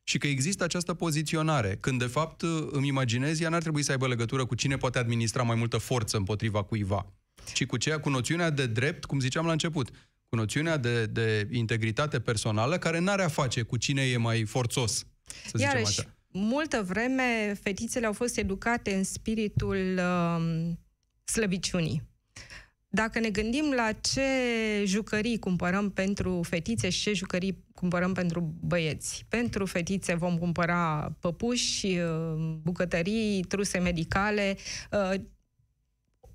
și 0.04 0.18
că 0.18 0.26
există 0.26 0.64
această 0.64 0.94
poziționare, 0.94 1.76
când 1.80 1.98
de 1.98 2.06
fapt 2.06 2.42
îmi 2.70 2.88
imaginez, 2.88 3.40
ea 3.40 3.48
n-ar 3.48 3.62
trebui 3.62 3.82
să 3.82 3.90
aibă 3.90 4.08
legătură 4.08 4.46
cu 4.46 4.54
cine 4.54 4.76
poate 4.76 4.98
administra 4.98 5.42
mai 5.42 5.56
multă 5.56 5.78
forță 5.78 6.16
împotriva 6.16 6.62
cuiva, 6.62 7.06
ci 7.52 7.66
cu 7.66 7.76
ceea, 7.76 8.00
cu 8.00 8.08
noțiunea 8.08 8.50
de 8.50 8.66
drept, 8.66 9.04
cum 9.04 9.20
ziceam 9.20 9.46
la 9.46 9.52
început 9.52 9.90
cu 10.28 10.36
noțiunea 10.36 10.76
de, 10.76 11.06
de 11.06 11.48
integritate 11.50 12.20
personală 12.20 12.78
care 12.78 12.98
n-are 12.98 13.22
a 13.22 13.28
face 13.28 13.62
cu 13.62 13.76
cine 13.76 14.02
e 14.02 14.16
mai 14.16 14.44
forțos, 14.44 14.92
să 15.24 15.52
zicem 15.54 15.66
Iarăși, 15.66 16.00
așa. 16.00 16.14
multă 16.28 16.82
vreme 16.88 17.58
fetițele 17.62 18.06
au 18.06 18.12
fost 18.12 18.36
educate 18.36 18.94
în 18.94 19.04
spiritul 19.04 19.98
uh, 19.98 20.70
slăbiciunii. 21.24 22.02
Dacă 22.94 23.18
ne 23.18 23.30
gândim 23.30 23.72
la 23.76 23.92
ce 23.92 24.22
jucării 24.84 25.38
cumpărăm 25.38 25.90
pentru 25.90 26.42
fetițe 26.42 26.88
și 26.88 27.02
ce 27.02 27.12
jucării 27.12 27.64
cumpărăm 27.74 28.12
pentru 28.12 28.54
băieți. 28.60 29.24
Pentru 29.28 29.66
fetițe 29.66 30.14
vom 30.14 30.38
cumpăra 30.38 31.12
păpuși, 31.20 31.86
uh, 31.86 32.56
bucătării, 32.62 33.42
truse 33.42 33.78
medicale, 33.78 34.56
uh, 34.90 35.20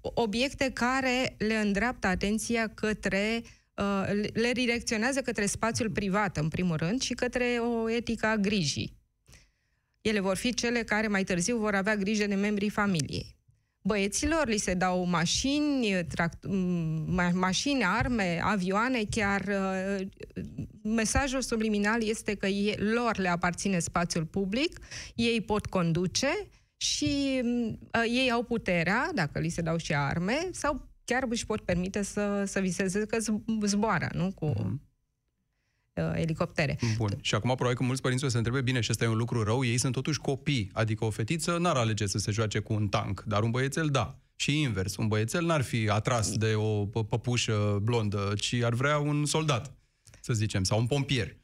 obiecte 0.02 0.72
care 0.74 1.36
le 1.38 1.56
îndreaptă 1.56 2.08
atenția 2.08 2.68
către 2.68 3.44
Uh, 3.78 4.30
le 4.34 4.52
direcționează 4.52 5.22
către 5.22 5.46
spațiul 5.46 5.90
privat, 5.90 6.38
în 6.38 6.48
primul 6.48 6.76
rând, 6.76 7.02
și 7.02 7.14
către 7.14 7.46
o 7.46 7.90
etică 7.90 8.26
a 8.26 8.36
grijii. 8.36 8.98
Ele 10.02 10.20
vor 10.20 10.36
fi 10.36 10.54
cele 10.54 10.84
care 10.84 11.08
mai 11.08 11.24
târziu 11.24 11.58
vor 11.58 11.76
avea 11.76 11.96
grijă 11.96 12.28
de 12.28 12.36
membrii 12.36 12.70
familiei. 12.70 13.37
Băieților 13.88 14.48
li 14.48 14.58
se 14.58 14.74
dau 14.74 15.06
mașini, 15.06 16.06
tract- 16.08 16.48
ma- 17.06 17.34
mașini, 17.34 17.84
arme, 17.84 18.40
avioane, 18.44 19.04
chiar 19.10 19.42
uh, 19.42 20.08
mesajul 20.84 21.42
subliminal 21.42 22.04
este 22.04 22.36
că 22.36 22.48
ei, 22.48 22.76
lor 22.78 23.18
le 23.18 23.30
aparține 23.30 23.80
spațiul 23.80 24.26
public, 24.26 24.80
ei 25.16 25.42
pot 25.42 25.66
conduce 25.66 26.28
și 26.78 27.42
uh, 27.44 28.04
ei 28.06 28.32
au 28.32 28.44
puterea, 28.44 29.10
dacă 29.14 29.40
li 29.40 29.50
se 29.50 29.62
dau 29.62 29.78
și 29.78 29.96
arme, 29.96 30.50
sau 30.52 30.90
chiar 31.06 31.24
își 31.30 31.46
pot 31.46 31.62
permite 31.62 32.04
să, 32.04 32.44
să 32.46 32.60
viseze 32.60 33.06
că 33.06 33.18
zboară, 33.66 34.10
nu? 34.14 34.32
Cu 34.36 34.54
mm-hmm. 34.54 34.87
Elicoptere. 36.16 36.78
Bun. 36.98 37.18
Și 37.22 37.36
acum 37.36 37.50
probabil 37.50 37.78
că 37.78 37.84
mulți 37.84 38.02
părinți 38.02 38.26
o 38.26 38.28
să 38.28 38.38
întrebe, 38.38 38.62
bine, 38.62 38.80
și 38.80 38.92
ăsta 38.92 39.04
e 39.04 39.08
un 39.08 39.18
lucru 39.18 39.44
rău, 39.44 39.64
ei 39.64 39.78
sunt 39.78 39.94
totuși 39.94 40.20
copii, 40.20 40.70
adică 40.74 41.06
o 41.06 41.10
fetiță 41.10 41.58
n-ar 41.58 41.76
alege 41.76 42.06
să 42.08 42.18
se 42.18 42.32
joace 42.32 42.60
cu 42.60 42.74
un 42.74 42.88
tank, 42.88 43.24
dar 43.28 43.44
un 43.44 43.52
băiețel 43.52 43.88
da. 43.88 44.20
Și 44.36 44.62
invers, 44.62 44.96
un 44.96 45.08
băiețel 45.08 45.46
n-ar 45.46 45.62
fi 45.62 45.90
atras 45.90 46.32
de 46.38 46.54
o 46.56 46.86
păpușă 46.86 47.80
blondă, 47.84 48.34
ci 48.40 48.54
ar 48.54 48.74
vrea 48.74 48.98
un 48.98 49.26
soldat, 49.26 49.74
să 50.22 50.34
zicem, 50.34 50.64
sau 50.64 50.80
un 50.80 50.88
pompier. 50.88 51.38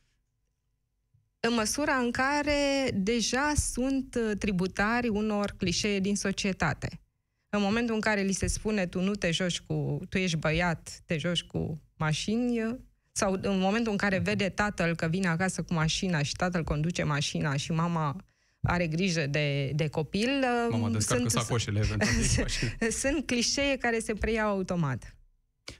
În 1.39 1.53
măsura 1.53 1.95
în 1.95 2.11
care 2.11 2.91
deja 2.93 3.53
sunt 3.55 4.15
uh, 4.15 4.37
tributari 4.37 5.07
unor 5.07 5.53
clișee 5.57 5.99
din 5.99 6.15
societate. 6.15 7.01
În 7.49 7.61
momentul 7.61 7.95
în 7.95 8.01
care 8.01 8.21
li 8.21 8.31
se 8.31 8.47
spune 8.47 8.87
tu 8.87 9.01
nu 9.01 9.15
te 9.15 9.31
joci 9.31 9.59
cu, 9.59 9.99
tu 10.09 10.17
ești 10.17 10.37
băiat, 10.37 11.01
te 11.05 11.17
joci 11.17 11.43
cu 11.43 11.81
mașini, 11.97 12.77
sau 13.15 13.39
în 13.41 13.59
momentul 13.59 13.91
în 13.91 13.97
care 13.97 14.17
vede 14.17 14.49
tatăl 14.49 14.95
că 14.95 15.07
vine 15.07 15.27
acasă 15.27 15.61
cu 15.61 15.73
mașina 15.73 16.21
și 16.21 16.33
tatăl 16.33 16.63
conduce 16.63 17.03
mașina 17.03 17.55
și 17.55 17.71
mama 17.71 18.15
are 18.61 18.87
grijă 18.87 19.27
de, 19.27 19.71
de 19.75 19.87
copil. 19.87 20.29
Mama 20.69 20.89
descarcă 20.89 21.29
sunt, 21.29 21.43
sacoșele, 21.43 21.79
eventual. 21.79 22.47
sunt 23.01 23.25
clișee 23.25 23.77
care 23.77 23.99
se 23.99 24.13
preiau 24.13 24.49
automat. 24.49 25.15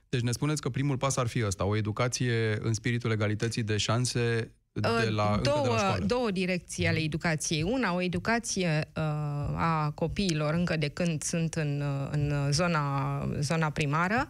Deci 0.09 0.21
ne 0.21 0.31
spuneți 0.31 0.61
că 0.61 0.69
primul 0.69 0.97
pas 0.97 1.15
ar 1.15 1.27
fi 1.27 1.45
ăsta, 1.45 1.65
o 1.65 1.75
educație 1.75 2.57
în 2.61 2.73
spiritul 2.73 3.11
egalității 3.11 3.63
de 3.63 3.77
șanse 3.77 4.51
de 4.71 4.87
la, 5.09 5.39
două, 5.43 5.63
de 5.63 5.69
la 5.69 5.77
școală. 5.77 6.05
două 6.05 6.31
direcții 6.31 6.87
ale 6.87 6.99
educației. 6.99 7.63
Una, 7.63 7.93
o 7.93 8.01
educație 8.01 8.91
uh, 8.95 9.03
a 9.55 9.91
copiilor 9.95 10.53
încă 10.53 10.77
de 10.77 10.87
când 10.87 11.23
sunt 11.23 11.53
în, 11.53 11.81
uh, 11.81 12.07
în 12.11 12.51
zona, 12.51 13.29
zona 13.39 13.69
primară, 13.69 14.27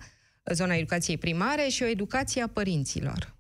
zona 0.52 0.74
educației 0.74 1.18
primare 1.18 1.68
și 1.68 1.84
o 1.84 1.86
educație 1.86 2.42
a 2.42 2.48
părinților. 2.48 3.36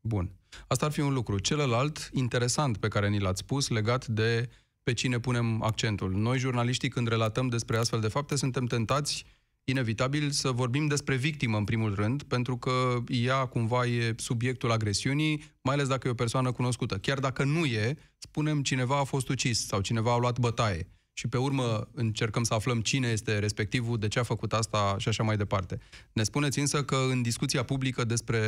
Bun. 0.00 0.30
Asta 0.66 0.86
ar 0.86 0.92
fi 0.92 1.00
un 1.00 1.12
lucru. 1.12 1.38
Celălalt, 1.38 2.10
interesant, 2.12 2.76
pe 2.76 2.88
care 2.88 3.08
ni 3.08 3.18
l-ați 3.18 3.40
spus, 3.40 3.68
legat 3.68 4.06
de 4.06 4.48
pe 4.82 4.92
cine 4.92 5.20
punem 5.20 5.62
accentul. 5.62 6.12
Noi, 6.12 6.38
jurnaliștii, 6.38 6.88
când 6.88 7.08
relatăm 7.08 7.48
despre 7.48 7.76
astfel 7.76 8.00
de 8.00 8.08
fapte, 8.08 8.36
suntem 8.36 8.64
tentați 8.66 9.24
inevitabil 9.64 10.30
să 10.30 10.50
vorbim 10.50 10.86
despre 10.86 11.16
victimă 11.16 11.56
în 11.56 11.64
primul 11.64 11.94
rând, 11.94 12.22
pentru 12.22 12.56
că 12.56 12.96
ea 13.08 13.46
cumva 13.46 13.86
e 13.86 14.14
subiectul 14.16 14.70
agresiunii, 14.70 15.44
mai 15.62 15.74
ales 15.74 15.88
dacă 15.88 16.08
e 16.08 16.10
o 16.10 16.14
persoană 16.14 16.52
cunoscută. 16.52 16.98
Chiar 16.98 17.18
dacă 17.18 17.44
nu 17.44 17.64
e, 17.64 17.96
spunem 18.18 18.62
cineva 18.62 18.98
a 18.98 19.04
fost 19.04 19.28
ucis 19.28 19.66
sau 19.66 19.80
cineva 19.80 20.12
a 20.12 20.18
luat 20.18 20.38
bătaie. 20.38 20.88
Și 21.16 21.28
pe 21.28 21.36
urmă 21.36 21.88
încercăm 21.92 22.42
să 22.42 22.54
aflăm 22.54 22.80
cine 22.80 23.08
este 23.08 23.38
respectivul, 23.38 23.98
de 23.98 24.08
ce 24.08 24.18
a 24.18 24.22
făcut 24.22 24.52
asta 24.52 24.94
și 24.98 25.08
așa 25.08 25.22
mai 25.22 25.36
departe. 25.36 25.78
Ne 26.12 26.22
spuneți 26.22 26.58
însă 26.58 26.84
că 26.84 26.96
în 27.10 27.22
discuția 27.22 27.62
publică 27.62 28.04
despre 28.04 28.38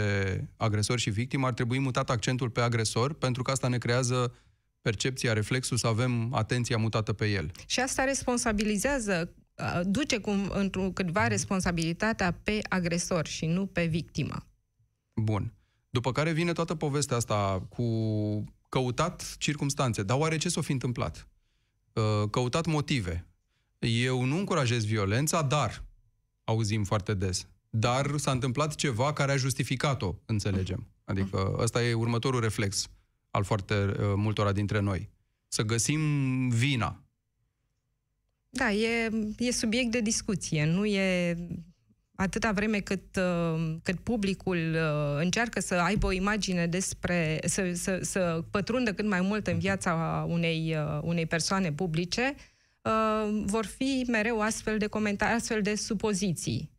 agresor 0.57 0.99
și 0.99 1.11
victimă 1.11 1.47
ar 1.47 1.53
trebui 1.53 1.79
mutat 1.79 2.11
accentul 2.11 2.51
pe 2.51 2.61
agresor, 2.61 3.13
pentru 3.13 3.43
că 3.43 3.51
asta 3.51 3.69
ne 3.69 3.79
creează 3.79 4.35
percepția, 4.81 5.33
reflexul 5.33 5.77
să 5.77 5.87
avem 5.87 6.35
atenția 6.35 6.77
mutată 6.77 7.13
pe 7.13 7.27
el. 7.27 7.51
Și 7.67 7.81
asta 7.81 8.05
responsabilizează 8.05 9.35
duce 9.85 10.19
cum, 10.19 10.51
într-un 10.55 10.93
câtva 10.93 11.27
responsabilitatea 11.27 12.41
pe 12.43 12.59
agresor 12.69 13.27
și 13.27 13.47
nu 13.47 13.67
pe 13.67 13.87
victimă. 13.87 14.47
Bun. 15.15 15.53
După 15.91 16.13
care 16.13 16.33
vine 16.33 16.53
toată 16.53 16.75
povestea 16.75 17.17
asta 17.17 17.67
cu 17.69 17.85
căutat 18.69 19.37
circumstanțe. 19.39 20.03
Dar 20.03 20.19
oare 20.19 20.37
ce 20.37 20.49
s-a 20.49 20.61
fi 20.61 20.73
întâmplat? 20.73 21.29
Căutat 22.31 22.67
motive. 22.67 23.27
Eu 23.79 24.25
nu 24.25 24.39
încurajez 24.39 24.85
violența, 24.85 25.43
dar, 25.43 25.85
auzim 26.45 26.85
foarte 26.85 27.15
des, 27.15 27.47
dar 27.71 28.17
s-a 28.17 28.31
întâmplat 28.31 28.75
ceva 28.75 29.13
care 29.13 29.33
a 29.33 29.37
justificat-o, 29.37 30.15
înțelegem. 30.27 30.87
Adică 31.05 31.57
ăsta 31.59 31.85
e 31.85 31.95
următorul 31.95 32.41
reflex 32.41 32.89
al 33.31 33.45
foarte 33.45 33.95
multora 34.15 34.53
dintre 34.53 34.81
noi. 34.81 35.11
Să 35.49 35.63
găsim 35.63 36.01
vina 36.49 37.07
da, 38.57 38.73
e, 38.73 39.11
e 39.39 39.51
subiect 39.51 39.91
de 39.91 40.01
discuție. 40.01 40.65
Nu 40.65 40.87
e 40.87 41.37
atâta 42.17 42.53
vreme 42.53 42.79
cât, 42.79 43.17
uh, 43.17 43.75
cât 43.83 43.99
publicul 44.01 44.75
uh, 44.75 45.23
încearcă 45.23 45.61
să 45.61 45.75
aibă 45.75 46.07
o 46.07 46.13
imagine 46.13 46.67
despre, 46.67 47.41
să, 47.45 47.71
să, 47.75 47.99
să 48.03 48.45
pătrundă 48.51 48.93
cât 48.93 49.09
mai 49.09 49.21
mult 49.21 49.47
în 49.47 49.59
viața 49.59 50.25
unei, 50.29 50.77
uh, 50.79 51.01
unei 51.03 51.27
persoane 51.27 51.73
publice, 51.73 52.35
vor 53.45 53.65
fi 53.65 54.05
mereu 54.09 54.41
astfel 54.41 54.79
de 54.79 54.87
comentarii, 54.87 55.35
astfel 55.35 55.63
de 55.63 55.75
supoziții. 55.75 56.71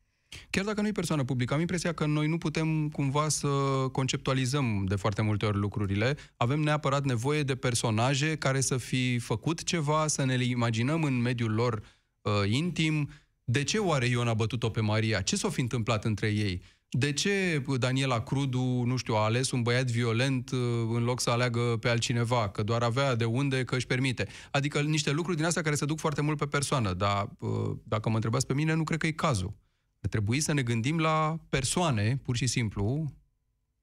Chiar 0.50 0.66
dacă 0.66 0.82
nu 0.82 0.88
e 0.88 0.92
persoană 0.92 1.24
publică, 1.24 1.54
am 1.54 1.60
impresia 1.60 1.94
că 1.94 2.06
noi 2.06 2.28
nu 2.28 2.38
putem 2.38 2.90
cumva 2.90 3.30
să 3.30 3.48
conceptualizăm 3.92 4.86
de 4.88 4.96
foarte 4.96 5.22
multe 5.22 5.46
ori 5.46 5.58
lucrurile. 5.58 6.18
Avem 6.38 6.60
neapărat 6.60 7.06
nevoie 7.06 7.44
de 7.44 7.56
personaje 7.56 8.36
care 8.36 8.62
să 8.62 8.78
fi 8.78 9.20
făcut 9.20 9.64
ceva, 9.64 10.08
să 10.08 10.26
ne 10.26 10.36
le 10.36 10.44
imaginăm 10.44 11.04
în 11.04 11.22
mediul 11.22 11.52
lor 11.52 11.84
uh, 12.22 12.32
intim. 12.50 13.10
De 13.50 13.64
ce 13.64 13.78
oare 13.78 14.06
Ion 14.06 14.28
a 14.28 14.34
bătut-o 14.34 14.70
pe 14.70 14.82
Maria? 14.82 15.22
Ce 15.22 15.36
s-a 15.36 15.50
fi 15.50 15.62
întâmplat 15.62 16.06
între 16.06 16.28
ei? 16.28 16.62
De 16.90 17.14
ce 17.14 17.64
Daniela 17.78 18.22
Crudu, 18.22 18.84
nu 18.86 18.96
știu, 18.96 19.14
a 19.14 19.24
ales 19.24 19.52
un 19.52 19.62
băiat 19.62 19.86
violent 19.86 20.52
uh, 20.52 20.60
în 20.94 21.04
loc 21.04 21.20
să 21.20 21.30
aleagă 21.30 21.60
pe 21.60 21.90
altcineva, 21.90 22.50
că 22.50 22.64
doar 22.64 22.84
avea 22.84 23.16
de 23.16 23.26
unde 23.26 23.64
că 23.64 23.76
își 23.76 23.86
permite? 23.86 24.28
Adică 24.52 24.82
niște 24.82 25.12
lucruri 25.12 25.38
din 25.38 25.46
astea 25.46 25.62
care 25.62 25.76
se 25.76 25.86
duc 25.86 26.00
foarte 26.00 26.22
mult 26.22 26.38
pe 26.38 26.46
persoană, 26.46 26.94
dar 26.94 27.30
uh, 27.40 27.50
dacă 27.84 28.10
mă 28.10 28.16
întrebați 28.16 28.46
pe 28.46 28.54
mine, 28.54 28.74
nu 28.74 28.84
cred 28.84 29.00
că 29.00 29.08
e 29.08 29.12
cazul. 29.12 29.54
Ar 30.02 30.10
trebui 30.10 30.40
să 30.40 30.54
ne 30.54 30.62
gândim 30.62 31.00
la 31.00 31.40
persoane, 31.50 32.20
pur 32.24 32.36
și 32.36 32.48
simplu, 32.48 33.14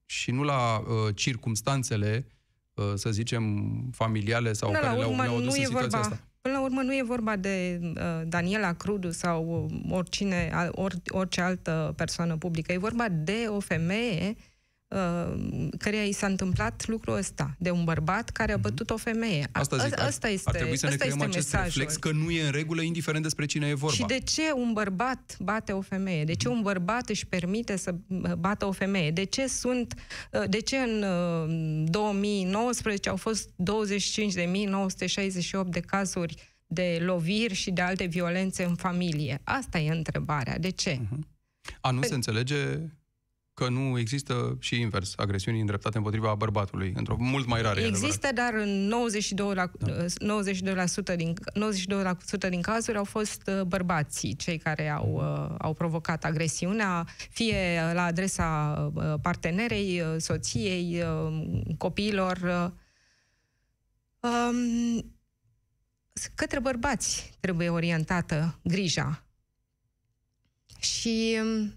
și 0.05 0.31
nu 0.31 0.43
la 0.43 0.79
uh, 0.79 1.15
circumstanțele, 1.15 2.27
uh, 2.75 2.93
să 2.95 3.11
zicem, 3.11 3.45
familiale 3.93 4.53
sau 4.53 4.69
Până 4.69 4.81
care 4.81 4.99
la 4.99 5.07
urmă, 5.07 5.23
le-au, 5.23 5.25
le-au 5.25 5.37
adus 5.37 5.55
nu 5.55 5.55
în 5.55 5.61
e 5.61 5.65
situația 5.65 5.89
vorba, 5.89 5.99
asta. 5.99 6.29
Până 6.65 6.77
la 6.77 6.83
urmă 6.83 6.93
nu 6.93 6.99
e 6.99 7.03
vorba 7.07 7.37
de 7.37 7.81
uh, 7.83 7.93
Daniela 8.27 8.73
Crudu 8.73 9.11
sau 9.11 9.69
uh, 9.71 9.77
oricine, 9.91 10.51
al- 10.53 10.73
or, 10.75 10.93
orice 11.09 11.41
altă 11.41 11.93
persoană 11.97 12.37
publică. 12.37 12.73
E 12.73 12.79
vorba 12.79 13.07
de 13.11 13.45
o 13.49 13.61
femeie 13.61 14.37
uh, 14.89 15.35
căreia 15.79 16.03
i 16.05 16.13
s-a 16.13 16.27
întâmplat 16.27 16.87
lucrul 16.87 17.17
ăsta, 17.17 17.55
de 17.59 17.71
un 17.71 17.85
bărbat 17.85 18.31
care 18.31 18.53
a 18.53 18.57
bătut 18.57 18.91
o 18.91 18.97
femeie. 18.97 19.43
A- 19.43 19.47
Mhm. 19.53 19.61
Asta 19.61 19.77
zic, 19.77 20.01
a- 20.01 20.05
asta 20.05 20.29
este, 20.29 20.49
ar 20.49 20.55
trebui 20.55 20.77
să 20.77 20.87
ne 20.87 20.93
asta 20.93 21.05
creăm 21.05 21.19
este 21.21 21.31
acest 21.37 21.53
mesajul. 21.53 21.73
reflex 21.83 21.97
că 21.97 22.11
nu 22.13 22.31
e 22.31 22.45
în 22.45 22.51
regulă, 22.51 22.83
indiferent 22.83 23.23
despre 23.23 23.47
cine 23.47 23.69
e 23.69 23.75
vorba. 23.75 23.97
Și 23.97 24.05
de 24.05 24.19
ce 24.19 24.43
un 24.55 24.73
bărbat 24.73 25.37
bate 25.41 25.73
o 25.73 25.81
femeie? 25.81 26.25
De 26.25 26.35
ce 26.35 26.49
un 26.49 26.61
bărbat 26.63 27.09
își 27.09 27.27
permite 27.27 27.77
să 27.77 27.95
bată 28.39 28.67
o 28.67 28.73
femeie? 28.73 29.11
De 29.11 29.25
ce 29.25 29.47
sunt 29.47 29.95
de 30.49 30.61
ce 30.61 30.77
în 30.77 31.03
uh, 31.03 31.49
2019 31.91 33.09
au 33.09 33.17
fost 33.17 33.49
25.968 33.49 33.55
de 35.71 35.81
cazuri 35.81 36.53
de 36.75 36.99
loviri 37.01 37.55
și 37.55 37.71
de 37.71 37.81
alte 37.81 38.05
violențe 38.05 38.65
în 38.65 38.75
familie? 38.75 39.41
Asta 39.45 39.79
e 39.79 39.91
întrebarea. 39.91 40.59
De 40.59 40.71
ce? 40.71 41.01
A, 41.81 41.91
nu 41.91 42.01
Pe- 42.01 42.07
se 42.07 42.15
înțelege 42.15 42.79
că 43.55 43.69
nu 43.69 43.99
există 43.99 44.57
și 44.61 44.81
invers, 44.81 45.13
agresiuni 45.17 45.61
îndreptate 45.61 45.97
împotriva 45.97 46.35
bărbatului, 46.35 46.93
într-o 46.97 47.17
mult 47.19 47.47
mai 47.47 47.63
rare. 47.63 47.81
e 47.81 47.87
Există, 47.87 48.29
dar 48.35 48.55
în 48.55 48.93
92%, 48.93 49.55
la, 49.55 49.71
Da. 49.79 50.05
92%, 51.13 51.17
din, 51.17 51.35
92% 52.47 52.49
din 52.49 52.61
cazuri 52.63 52.97
au 52.97 53.05
fost 53.05 53.43
uh, 53.47 53.63
bărbații 53.63 54.37
cei 54.37 54.59
care 54.59 54.89
au, 54.89 55.13
uh, 55.49 55.55
au 55.59 55.75
provocat 55.75 56.25
agresiunea, 56.25 57.07
fie 57.31 57.57
la 57.93 58.05
adresa 58.05 58.77
uh, 58.95 59.15
partenerei, 59.23 60.01
uh, 60.01 60.15
soției, 60.21 61.03
uh, 61.03 61.61
copiilor. 61.79 62.37
uh. 62.43 62.71
Um, 64.31 65.14
către 66.35 66.61
bărbați 66.61 67.37
trebuie 67.41 67.69
orientată 67.69 68.59
grija. 68.63 69.25
Și 70.79 71.39
um, 71.43 71.75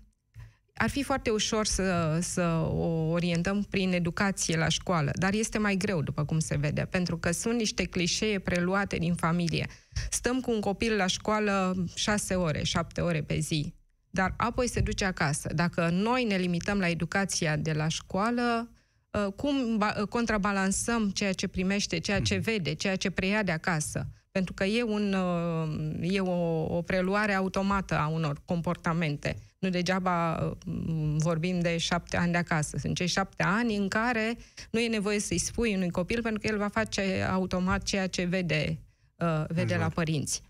ar 0.74 0.90
fi 0.90 1.04
foarte 1.04 1.30
ușor 1.30 1.66
să, 1.66 2.20
să 2.22 2.42
o 2.72 3.10
orientăm 3.10 3.64
prin 3.70 3.94
educație 3.94 4.58
la 4.58 4.68
școală, 4.68 5.12
dar 5.16 5.34
este 5.34 5.58
mai 5.58 5.76
greu, 5.76 6.02
după 6.02 6.26
cum 6.26 6.40
se 6.40 6.58
vede, 6.58 6.88
pentru 6.90 7.18
că 7.18 7.32
sunt 7.32 7.58
niște 7.58 7.84
clișee 7.84 8.40
preluate 8.40 8.98
din 8.98 9.16
familie. 9.16 9.68
Stăm 10.10 10.40
cu 10.40 10.52
un 10.52 10.60
copil 10.60 10.96
la 10.96 11.08
școală 11.08 11.86
șase 11.96 12.36
ore, 12.36 12.64
șapte 12.64 13.02
ore 13.02 13.22
pe 13.22 13.40
zi, 13.40 13.74
dar 14.10 14.34
apoi 14.38 14.70
se 14.70 14.80
duce 14.80 15.06
acasă. 15.06 15.50
Dacă 15.56 15.90
noi 15.90 16.24
ne 16.24 16.36
limităm 16.36 16.80
la 16.80 16.90
educația 16.90 17.56
de 17.56 17.72
la 17.72 17.88
școală, 17.88 18.72
uh, 19.12 19.34
cum 19.36 19.78
ba- 19.78 19.96
uh, 20.00 20.08
contrabalansăm 20.08 21.10
ceea 21.10 21.34
ce 21.34 21.48
primește, 21.48 22.00
ceea 22.00 22.22
ce 22.22 22.36
vede, 22.36 22.74
ceea 22.74 22.96
ce 22.96 23.10
preia 23.10 23.44
de 23.44 23.52
acasă? 23.52 24.08
Pentru 24.38 24.56
că 24.56 24.64
e, 24.64 24.84
un, 24.84 25.14
uh, 25.14 26.14
e 26.14 26.20
o, 26.20 26.76
o 26.78 26.82
preluare 26.82 27.34
automată 27.34 27.98
a 27.98 28.08
unor 28.08 28.42
comportamente. 28.46 29.36
Nu 29.60 29.70
degeaba 29.70 30.36
uh, 30.36 30.76
vorbim 31.18 31.60
de 31.60 31.78
șapte 31.78 32.18
ani 32.18 32.32
de 32.32 32.38
acasă. 32.38 32.78
Sunt 32.78 32.96
cei 32.96 33.08
șapte 33.08 33.44
ani 33.44 33.76
în 33.76 33.88
care 33.88 34.38
nu 34.72 34.80
e 34.80 34.88
nevoie 34.88 35.20
să-i 35.20 35.38
spui 35.38 35.76
unui 35.76 35.90
copil 35.90 36.22
pentru 36.22 36.42
că 36.42 36.48
el 36.48 36.58
va 36.58 36.68
face 36.68 37.28
automat 37.32 37.84
ceea 37.84 38.08
ce 38.08 38.24
vede, 38.24 38.80
uh, 39.16 39.44
vede 39.48 39.76
la 39.76 39.90
părinți. 39.90 40.42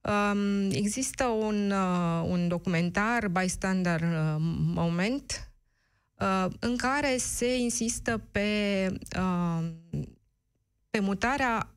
Um, 0.00 0.70
există 0.70 1.24
un, 1.24 1.70
uh, 1.70 2.28
un 2.28 2.48
documentar, 2.48 3.28
Bystander 3.28 4.00
uh, 4.00 4.36
Moment, 4.74 5.50
uh, 6.18 6.46
în 6.58 6.76
care 6.76 7.16
se 7.16 7.58
insistă 7.58 8.22
pe, 8.30 8.48
uh, 9.18 9.68
pe 10.90 10.98
mutarea 10.98 11.72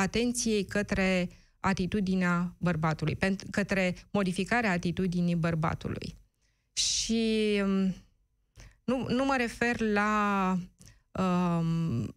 atenției 0.00 0.64
către 0.64 1.28
atitudinea 1.60 2.54
bărbatului, 2.58 3.16
pentru, 3.16 3.46
către 3.50 3.94
modificarea 4.10 4.70
atitudinii 4.70 5.34
bărbatului. 5.36 6.16
Și 6.72 7.60
um, 7.62 7.94
nu, 8.84 9.06
nu 9.08 9.24
mă 9.24 9.34
refer 9.36 9.80
la, 9.80 10.56
um, 11.12 12.16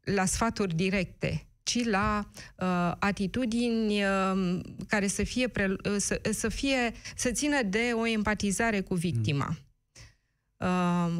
la 0.00 0.24
sfaturi 0.24 0.74
directe, 0.74 1.46
ci 1.62 1.84
la 1.84 2.30
uh, 2.56 2.92
atitudini 2.98 4.02
uh, 4.04 4.60
care 4.88 5.06
să 5.06 5.22
fie, 5.22 5.48
pre, 5.48 5.66
uh, 5.66 5.96
să, 5.96 6.20
să 6.30 6.48
fie, 6.48 6.92
să 7.16 7.30
țină 7.30 7.62
de 7.62 7.90
o 7.94 8.06
empatizare 8.06 8.80
cu 8.80 8.94
victima. 8.94 9.48
Uh, 9.48 9.69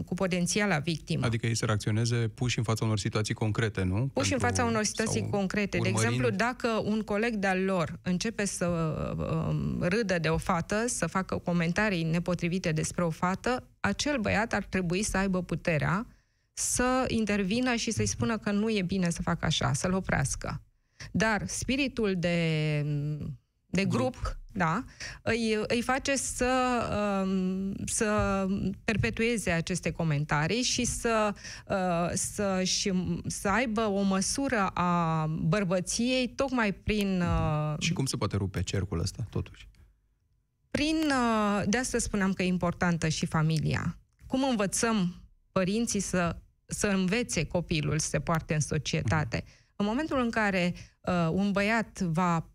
cu 0.05 0.15
potențiala 0.15 0.79
victimă. 0.79 1.27
Adică 1.27 1.47
ei 1.47 1.55
să 1.55 1.65
reacționeze 1.65 2.17
puși 2.17 2.59
în 2.59 2.65
fața 2.65 2.85
unor 2.85 2.99
situații 2.99 3.35
concrete, 3.35 3.83
nu? 3.83 4.11
Puși 4.13 4.33
în 4.33 4.39
Pentru- 4.39 4.47
fața 4.57 4.65
unor 4.71 4.83
situații 4.85 5.21
sau 5.21 5.29
concrete. 5.31 5.79
De 5.79 5.89
urmărind- 5.89 5.95
exemplu, 5.95 6.31
dacă 6.31 6.69
un 6.85 7.01
coleg 7.01 7.35
de-al 7.35 7.65
lor 7.65 7.99
începe 8.03 8.45
să 8.45 8.67
um, 8.67 9.83
râdă 9.83 10.19
de 10.19 10.29
o 10.29 10.37
fată, 10.37 10.85
să 10.87 11.07
facă 11.07 11.37
comentarii 11.39 12.03
nepotrivite 12.03 12.73
despre 12.73 13.05
o 13.05 13.11
fată, 13.11 13.69
acel 13.81 14.19
băiat 14.19 14.53
ar 14.53 14.65
trebui 14.65 15.03
să 15.03 15.17
aibă 15.17 15.43
puterea 15.43 16.07
să 16.53 17.05
intervină 17.09 17.75
și 17.75 17.91
să-i 17.91 18.07
spună 18.07 18.39
că 18.39 18.51
nu 18.51 18.71
e 18.71 18.83
bine 18.83 19.11
să 19.11 19.23
facă 19.23 19.45
așa, 19.45 19.73
să-l 19.73 19.93
oprească. 19.93 20.63
Dar 21.13 21.47
spiritul 21.47 22.15
de, 22.19 22.37
de 23.67 23.85
grup, 23.85 24.13
grup. 24.21 24.39
Da, 24.53 24.85
îi, 25.23 25.59
îi 25.67 25.83
face 25.83 26.17
să, 26.17 26.53
um, 27.25 27.75
să 27.87 28.47
perpetueze 28.85 29.51
aceste 29.51 29.91
comentarii 29.91 30.63
și 30.63 30.85
să, 30.85 31.35
uh, 31.69 32.11
să, 32.15 32.63
și, 32.65 32.93
să 33.27 33.49
aibă 33.49 33.81
o 33.81 34.03
măsură 34.03 34.67
a 34.67 35.27
bărbăției 35.27 36.29
tocmai 36.29 36.73
prin... 36.73 37.21
Uh, 37.21 37.75
Și 37.79 37.93
cum 37.93 38.07
se 38.07 38.17
poate 38.17 38.37
rupe 38.37 38.63
cercul 38.63 39.01
ăsta, 39.01 39.27
totuși? 39.31 39.69
prin 40.71 40.97
uh, 40.97 41.63
de 41.67 41.79
asta 41.79 41.99
spuneam 41.99 42.33
că 42.33 42.43
e 42.43 42.47
importantă 42.47 43.09
și 43.09 43.27
familia. 43.27 43.99
Cum 44.27 44.45
învățăm 44.45 45.15
părinții 45.53 46.01
să, 46.01 46.37
să 46.67 46.87
învețe 46.87 47.45
copilul 47.45 47.99
să 47.99 48.09
se 48.09 48.21
poarte 48.21 48.55
în 48.55 48.61
societate? 48.61 49.45
În 49.77 49.87
momentul 49.87 50.21
în 50.21 50.31
care 50.31 50.75
uh, 51.01 51.29
un 51.31 51.53
băiat 51.53 52.01
va 52.01 52.51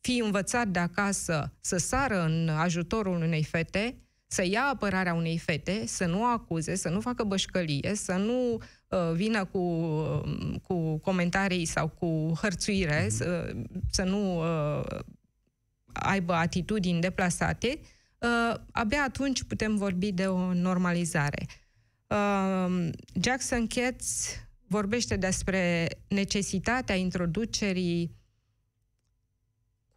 fi 0.00 0.20
învățat 0.24 0.68
de 0.68 0.78
acasă 0.78 1.52
să 1.60 1.76
sară 1.76 2.24
în 2.24 2.48
ajutorul 2.48 3.22
unei 3.22 3.44
fete, 3.44 3.96
să 4.26 4.44
ia 4.46 4.62
apărarea 4.62 5.14
unei 5.14 5.38
fete, 5.38 5.86
să 5.86 6.06
nu 6.06 6.20
o 6.20 6.24
acuze, 6.24 6.74
să 6.74 6.88
nu 6.88 7.00
facă 7.00 7.24
bășcălie, 7.24 7.92
să 7.94 8.12
nu 8.12 8.52
uh, 8.54 9.12
vină 9.14 9.44
cu, 9.44 9.58
uh, 9.58 10.54
cu 10.62 10.98
comentarii 10.98 11.64
sau 11.64 11.88
cu 11.88 12.32
hărțuire, 12.40 13.08
să, 13.08 13.52
să 13.90 14.02
nu 14.02 14.38
uh, 14.38 14.84
aibă 15.92 16.32
atitudini 16.32 17.00
deplasate, 17.00 17.80
uh, 18.18 18.54
abia 18.72 19.02
atunci 19.02 19.42
putem 19.42 19.76
vorbi 19.76 20.12
de 20.12 20.26
o 20.26 20.52
normalizare. 20.52 21.46
Uh, 22.06 22.88
Jackson 23.20 23.66
Katz 23.66 24.26
vorbește 24.66 25.16
despre 25.16 25.88
necesitatea 26.08 26.94
introducerii 26.94 28.18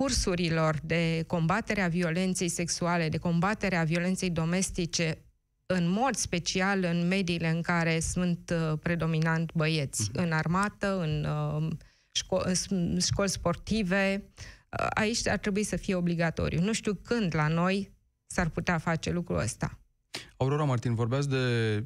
cursurilor 0.03 0.79
de 0.83 1.23
combatere 1.27 1.81
a 1.81 1.87
violenței 1.87 2.47
sexuale, 2.47 3.09
de 3.09 3.17
combatere 3.17 3.75
a 3.75 3.83
violenței 3.83 4.29
domestice, 4.29 5.17
în 5.65 5.89
mod 5.89 6.15
special 6.15 6.83
în 6.83 7.07
mediile 7.07 7.49
în 7.49 7.61
care 7.61 7.99
sunt 7.99 8.53
uh, 8.53 8.77
predominant 8.81 9.51
băieți, 9.53 10.09
în 10.13 10.31
armată, 10.31 10.99
în 10.99 11.25
uh, 11.25 11.71
șco- 12.19 12.67
în 12.69 12.99
școli 12.99 13.29
sportive. 13.29 14.23
Uh, 14.79 14.87
Aici 14.89 15.27
ar 15.27 15.37
trebui 15.37 15.63
să 15.63 15.75
fie 15.75 15.95
obligatoriu. 15.95 16.61
Nu 16.61 16.73
știu 16.73 16.93
când 16.93 17.35
la 17.35 17.47
noi 17.47 17.91
s-ar 18.25 18.49
putea 18.49 18.77
face 18.77 19.11
lucrul 19.11 19.37
ăsta. 19.37 19.79
Aurora 20.37 20.63
Martin, 20.63 20.95
vorbeați 20.95 21.29
de 21.29 21.37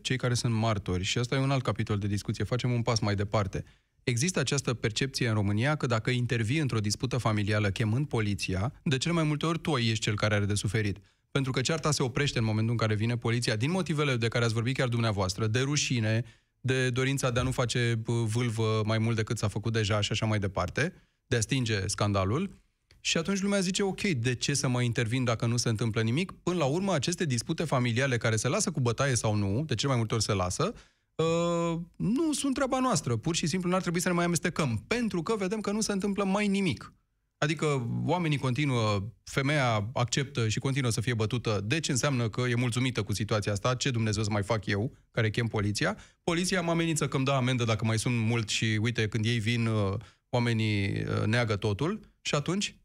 cei 0.01 0.17
care 0.17 0.33
sunt 0.33 0.53
martori 0.53 1.03
și 1.03 1.17
asta 1.17 1.35
e 1.35 1.39
un 1.39 1.51
alt 1.51 1.63
capitol 1.63 1.97
de 1.97 2.07
discuție. 2.07 2.43
Facem 2.43 2.71
un 2.71 2.81
pas 2.81 2.99
mai 2.99 3.15
departe. 3.15 3.63
Există 4.09 4.39
această 4.39 4.73
percepție 4.73 5.27
în 5.27 5.33
România 5.33 5.75
că 5.75 5.85
dacă 5.85 6.09
intervii 6.09 6.59
într-o 6.59 6.79
dispută 6.79 7.17
familială 7.17 7.69
chemând 7.69 8.07
poliția, 8.07 8.73
de 8.83 8.97
cele 8.97 9.13
mai 9.13 9.23
multe 9.23 9.45
ori 9.45 9.59
tu 9.59 9.75
ești 9.75 9.99
cel 9.99 10.15
care 10.15 10.35
are 10.35 10.45
de 10.45 10.53
suferit. 10.53 10.97
Pentru 11.31 11.51
că 11.51 11.61
cearta 11.61 11.91
se 11.91 12.03
oprește 12.03 12.39
în 12.39 12.45
momentul 12.45 12.71
în 12.71 12.77
care 12.77 12.95
vine 12.95 13.17
poliția, 13.17 13.55
din 13.55 13.71
motivele 13.71 14.15
de 14.15 14.27
care 14.27 14.45
ați 14.45 14.53
vorbit 14.53 14.75
chiar 14.77 14.87
dumneavoastră, 14.87 15.47
de 15.47 15.59
rușine, 15.59 16.23
de 16.61 16.89
dorința 16.89 17.31
de 17.31 17.39
a 17.39 17.43
nu 17.43 17.51
face 17.51 17.95
bă, 18.03 18.13
vâlvă 18.13 18.81
mai 18.85 18.97
mult 18.97 19.15
decât 19.15 19.37
s-a 19.37 19.47
făcut 19.47 19.73
deja 19.73 20.01
și 20.01 20.11
așa 20.11 20.25
mai 20.25 20.39
departe, 20.39 20.93
de 21.27 21.35
a 21.35 21.39
stinge 21.39 21.87
scandalul. 21.87 22.59
Și 22.99 23.17
atunci 23.17 23.41
lumea 23.41 23.59
zice, 23.59 23.83
ok, 23.83 24.01
de 24.01 24.35
ce 24.35 24.53
să 24.53 24.67
mai 24.67 24.85
intervin 24.85 25.23
dacă 25.23 25.45
nu 25.45 25.57
se 25.57 25.69
întâmplă 25.69 26.01
nimic? 26.01 26.31
Până 26.31 26.57
la 26.57 26.65
urmă, 26.65 26.93
aceste 26.93 27.25
dispute 27.25 27.63
familiale 27.63 28.17
care 28.17 28.35
se 28.35 28.47
lasă 28.47 28.71
cu 28.71 28.79
bătaie 28.79 29.15
sau 29.15 29.35
nu, 29.35 29.63
de 29.65 29.75
cele 29.75 29.89
mai 29.89 29.97
multe 29.97 30.13
ori 30.13 30.23
se 30.23 30.33
lasă, 30.33 30.73
uh, 31.23 31.79
nu 31.95 32.33
sunt 32.33 32.53
treaba 32.53 32.79
noastră. 32.79 33.17
Pur 33.17 33.35
și 33.35 33.47
simplu 33.47 33.69
n-ar 33.69 33.81
trebui 33.81 33.99
să 33.99 34.07
ne 34.07 34.13
mai 34.13 34.25
amestecăm, 34.25 34.83
pentru 34.87 35.23
că 35.23 35.35
vedem 35.35 35.59
că 35.59 35.71
nu 35.71 35.81
se 35.81 35.91
întâmplă 35.91 36.23
mai 36.23 36.47
nimic. 36.47 36.93
Adică 37.37 37.89
oamenii 38.05 38.37
continuă, 38.37 39.03
femeia 39.23 39.89
acceptă 39.93 40.47
și 40.47 40.59
continuă 40.59 40.91
să 40.91 41.01
fie 41.01 41.13
bătută. 41.13 41.61
Deci 41.65 41.89
înseamnă 41.89 42.29
că 42.29 42.41
e 42.41 42.55
mulțumită 42.55 43.03
cu 43.03 43.13
situația 43.13 43.51
asta. 43.51 43.75
Ce 43.75 43.91
Dumnezeu 43.91 44.23
să 44.23 44.29
mai 44.29 44.43
fac 44.43 44.65
eu, 44.65 44.91
care 45.11 45.29
chem 45.29 45.47
poliția? 45.47 45.97
Poliția 46.23 46.61
mă 46.61 46.71
amenință 46.71 47.07
că 47.07 47.15
îmi 47.15 47.25
dă 47.25 47.31
amendă 47.31 47.63
dacă 47.63 47.85
mai 47.85 47.99
sunt 47.99 48.15
mult 48.17 48.49
și 48.49 48.79
uite, 48.81 49.07
când 49.07 49.25
ei 49.25 49.39
vin, 49.39 49.65
uh, 49.65 49.93
oamenii 50.29 51.03
uh, 51.03 51.25
neagă 51.25 51.55
totul. 51.55 51.99
Și 52.21 52.35
atunci? 52.35 52.75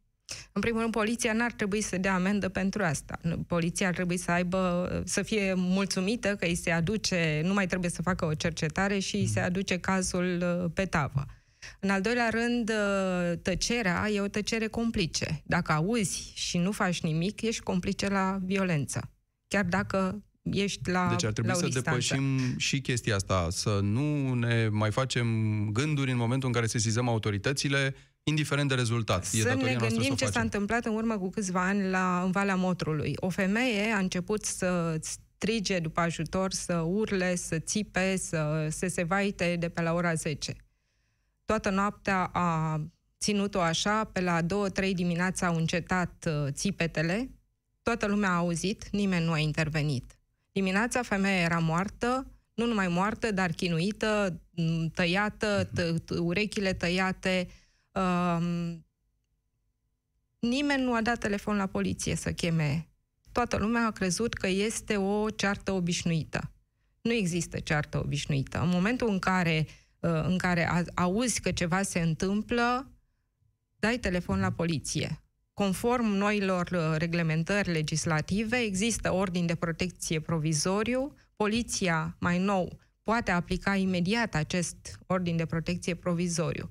În 0.53 0.61
primul 0.61 0.81
rând, 0.81 0.93
poliția 0.93 1.33
n-ar 1.33 1.53
trebui 1.53 1.81
să 1.81 1.97
dea 1.97 2.15
amendă 2.15 2.49
pentru 2.49 2.83
asta. 2.83 3.21
Poliția 3.47 3.87
ar 3.89 3.95
trebui 3.95 4.17
să 4.17 4.31
aibă, 4.31 5.03
să 5.05 5.23
fie 5.23 5.55
mulțumită 5.57 6.37
că 6.37 6.45
îi 6.45 6.55
se 6.55 6.71
aduce, 6.71 7.41
nu 7.45 7.53
mai 7.53 7.67
trebuie 7.67 7.91
să 7.91 8.03
facă 8.03 8.25
o 8.25 8.35
cercetare 8.35 8.99
și 8.99 9.17
îi 9.17 9.27
se 9.27 9.41
aduce 9.41 9.79
cazul 9.79 10.43
uh, 10.43 10.71
pe 10.75 10.85
tavă. 10.85 11.27
În 11.81 11.91
al 11.91 12.01
doilea 12.01 12.29
rând, 12.29 12.71
uh, 12.71 13.39
tăcerea 13.43 14.11
e 14.11 14.21
o 14.21 14.29
tăcere 14.29 14.67
complice. 14.67 15.43
Dacă 15.47 15.73
auzi 15.73 16.33
și 16.35 16.59
nu 16.59 16.73
faci 16.73 17.01
nimic, 17.01 17.41
ești 17.41 17.63
complice 17.63 18.09
la 18.09 18.39
violență. 18.45 19.11
Chiar 19.49 19.65
dacă 19.65 20.23
ești 20.43 20.91
la 20.91 21.09
Deci 21.11 21.25
ar 21.25 21.33
trebui 21.33 21.51
la 21.51 21.57
să 21.57 21.65
distanță. 21.65 21.91
depășim 21.91 22.59
și 22.59 22.81
chestia 22.81 23.15
asta, 23.15 23.49
să 23.51 23.79
nu 23.83 24.35
ne 24.35 24.69
mai 24.69 24.91
facem 24.91 25.27
gânduri 25.73 26.11
în 26.11 26.17
momentul 26.17 26.49
în 26.49 26.55
care 26.55 26.67
sesizăm 26.67 27.09
autoritățile, 27.09 27.95
indiferent 28.25 28.69
de 28.69 28.75
rezultat. 28.75 29.25
Să 29.25 29.37
e 29.37 29.43
ne 29.43 29.49
datoria 29.49 29.77
noastră 29.79 29.89
gândim 29.89 30.07
să 30.07 30.13
o 30.13 30.17
ce 30.17 30.25
s-a 30.25 30.31
facem. 30.31 30.43
întâmplat 30.43 30.85
în 30.85 30.95
urmă 30.95 31.19
cu 31.19 31.31
câțiva 31.31 31.67
ani 31.67 31.89
la, 31.91 32.23
în 32.25 32.31
Valea 32.31 32.57
Motrului. 32.57 33.13
O 33.17 33.29
femeie 33.29 33.93
a 33.93 33.99
început 33.99 34.45
să 34.45 34.99
strige 35.01 35.79
după 35.79 36.01
ajutor, 36.01 36.53
să 36.53 36.75
urle, 36.75 37.35
să 37.35 37.59
țipe, 37.59 38.17
să, 38.17 38.67
să 38.71 38.87
se 38.87 39.03
vaite 39.03 39.57
de 39.59 39.69
pe 39.69 39.83
la 39.83 39.93
ora 39.93 40.15
10. 40.15 40.55
Toată 41.45 41.71
noaptea 41.71 42.25
a 42.25 42.81
ținut-o 43.21 43.61
așa, 43.61 44.05
pe 44.05 44.21
la 44.21 44.41
2-3 44.43 44.45
dimineața 44.93 45.47
au 45.47 45.57
încetat 45.57 46.29
uh, 46.29 46.53
țipetele, 46.53 47.31
toată 47.83 48.07
lumea 48.07 48.31
a 48.31 48.37
auzit, 48.37 48.89
nimeni 48.91 49.25
nu 49.25 49.33
a 49.33 49.39
intervenit. 49.39 50.17
Dimineața 50.53 51.03
femeia 51.03 51.41
era 51.41 51.59
moartă, 51.59 52.27
nu 52.55 52.67
numai 52.67 52.89
moartă, 52.89 53.31
dar 53.33 53.51
chinuită, 53.51 54.41
m, 54.51 54.87
tăiată, 54.87 55.65
tă- 55.65 55.99
t- 55.99 56.19
urechile 56.19 56.73
tăiate. 56.73 57.49
Um, 57.93 58.87
nimeni 60.39 60.83
nu 60.83 60.95
a 60.95 61.03
dat 61.03 61.19
telefon 61.19 61.57
la 61.57 61.67
poliție 61.67 62.15
să 62.15 62.33
cheme. 62.33 62.89
Toată 63.33 63.57
lumea 63.57 63.87
a 63.87 63.91
crezut 63.91 64.35
că 64.35 64.47
este 64.47 64.97
o 64.97 65.31
ceartă 65.31 65.73
obișnuită. 65.73 66.53
Nu 67.01 67.13
există 67.13 67.59
ceartă 67.59 67.99
obișnuită. 67.99 68.61
În 68.61 68.69
momentul 68.69 69.09
în 69.09 69.19
care, 69.19 69.67
uh, 70.01 70.11
în 70.25 70.39
care 70.39 70.69
a- 70.69 71.03
auzi 71.03 71.41
că 71.41 71.51
ceva 71.51 71.83
se 71.83 72.01
întâmplă, 72.01 72.91
dai 73.77 73.99
telefon 73.99 74.41
la 74.41 74.51
poliție. 74.53 75.23
Conform 75.55 76.05
noilor 76.07 76.69
uh, 76.71 76.95
reglementări 76.97 77.73
legislative, 77.73 78.57
există 78.57 79.13
ordin 79.13 79.47
de 79.47 79.55
protecție 79.55 80.21
provizoriu. 80.21 81.15
Poliția, 81.37 82.17
mai 82.21 82.39
nou, 82.39 82.79
poate 83.03 83.31
aplica 83.31 83.77
imediat 83.77 84.35
acest 84.35 84.99
ordin 85.07 85.37
de 85.37 85.47
protecție 85.47 85.95
provizoriu. 85.95 86.71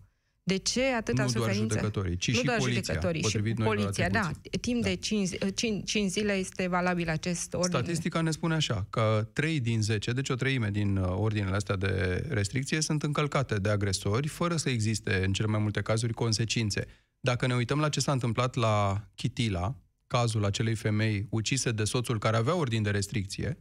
De 0.51 0.57
ce 0.57 0.83
atâta 0.83 1.23
Nu 1.23 1.31
doar 1.31 1.43
suferință? 1.43 1.75
judecătorii, 1.75 2.17
ci 2.17 2.27
nu 2.27 2.33
și 2.37 2.43
doar 2.43 2.57
poliția, 2.57 2.81
judecătorii, 2.81 3.21
și 3.21 3.25
potrivit 3.31 3.57
noilor 3.57 3.75
poliția, 3.75 4.09
da. 4.09 4.19
atribuții. 4.19 4.59
Timp 4.59 4.81
Da. 4.81 4.89
de 4.89 4.95
5, 4.95 5.29
5, 5.55 5.89
5 5.89 6.09
zile 6.09 6.33
este 6.33 6.67
valabil 6.67 7.09
acest 7.09 7.53
ordin. 7.53 7.71
Statistica 7.71 8.21
ne 8.21 8.31
spune 8.31 8.53
așa, 8.53 8.87
că 8.89 9.27
3 9.33 9.59
din 9.59 9.81
10, 9.81 10.11
deci 10.11 10.29
o 10.29 10.35
treime 10.35 10.69
din 10.69 10.97
uh, 10.97 11.13
ordinele 11.15 11.55
astea 11.55 11.75
de 11.75 12.25
restricție 12.29 12.81
sunt 12.81 13.03
încălcate 13.03 13.55
de 13.55 13.69
agresori, 13.69 14.27
fără 14.27 14.55
să 14.55 14.69
existe, 14.69 15.23
în 15.25 15.33
cele 15.33 15.47
mai 15.47 15.59
multe 15.59 15.81
cazuri, 15.81 16.13
consecințe. 16.13 16.85
Dacă 17.19 17.47
ne 17.47 17.53
uităm 17.55 17.79
la 17.79 17.89
ce 17.89 17.99
s-a 17.99 18.11
întâmplat 18.11 18.55
la 18.55 19.07
Chitila, 19.15 19.75
cazul 20.07 20.45
acelei 20.45 20.75
femei 20.75 21.27
ucise 21.29 21.71
de 21.71 21.83
soțul 21.83 22.19
care 22.19 22.37
avea 22.37 22.55
ordin 22.55 22.83
de 22.83 22.89
restricție, 22.89 23.57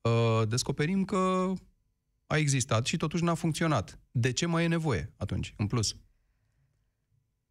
uh, 0.00 0.48
descoperim 0.48 1.04
că 1.04 1.52
a 2.26 2.36
existat 2.36 2.86
și 2.86 2.96
totuși 2.96 3.24
n-a 3.24 3.34
funcționat. 3.34 3.98
De 4.10 4.32
ce 4.32 4.46
mai 4.46 4.64
e 4.64 4.68
nevoie 4.68 5.12
atunci, 5.16 5.54
în 5.56 5.66
plus? 5.66 5.96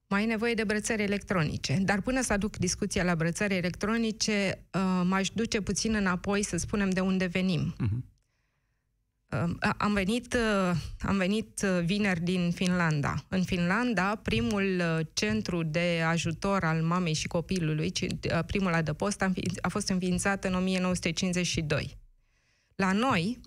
Mai 0.10 0.24
e 0.24 0.26
nevoie 0.26 0.54
de 0.54 0.64
brățări 0.64 1.02
electronice. 1.04 1.78
Dar 1.82 2.02
până 2.02 2.22
să 2.22 2.34
aduc 2.34 2.58
discuția 2.58 3.04
la 3.04 3.16
brățări 3.16 3.56
electronice, 3.56 4.66
uh, 4.74 5.02
m-aș 5.06 5.30
duce 5.30 5.62
puțin 5.62 5.94
înapoi 5.94 6.44
să 6.44 6.58
spunem 6.58 6.90
de 6.90 7.00
unde 7.00 7.26
venim. 7.26 7.76
Mhm. 7.78 8.06
Uh, 9.32 9.70
Am 9.78 9.94
venit, 9.94 10.34
uh, 10.34 10.76
am 11.02 11.18
venit 11.18 11.62
uh, 11.64 11.84
vineri 11.84 12.20
din 12.22 12.52
Finlanda. 12.52 13.16
În 13.28 13.44
Finlanda, 13.44 14.16
primul 14.16 14.64
uh, 14.80 15.06
centru 15.14 15.64
de 15.64 16.02
ajutor 16.08 16.64
al 16.64 16.82
mamei 16.82 17.14
și 17.14 17.28
copilului, 17.28 17.92
ci- 17.92 18.02
uh, 18.02 18.40
primul 18.46 18.74
adăpost, 18.74 19.22
a 19.22 19.26
înfi- 19.34 19.62
a 19.62 19.68
fost 19.70 19.90
înființat 19.90 20.44
în 20.44 20.54
1952. 20.54 21.98
La 22.76 22.92
noi, 22.92 23.40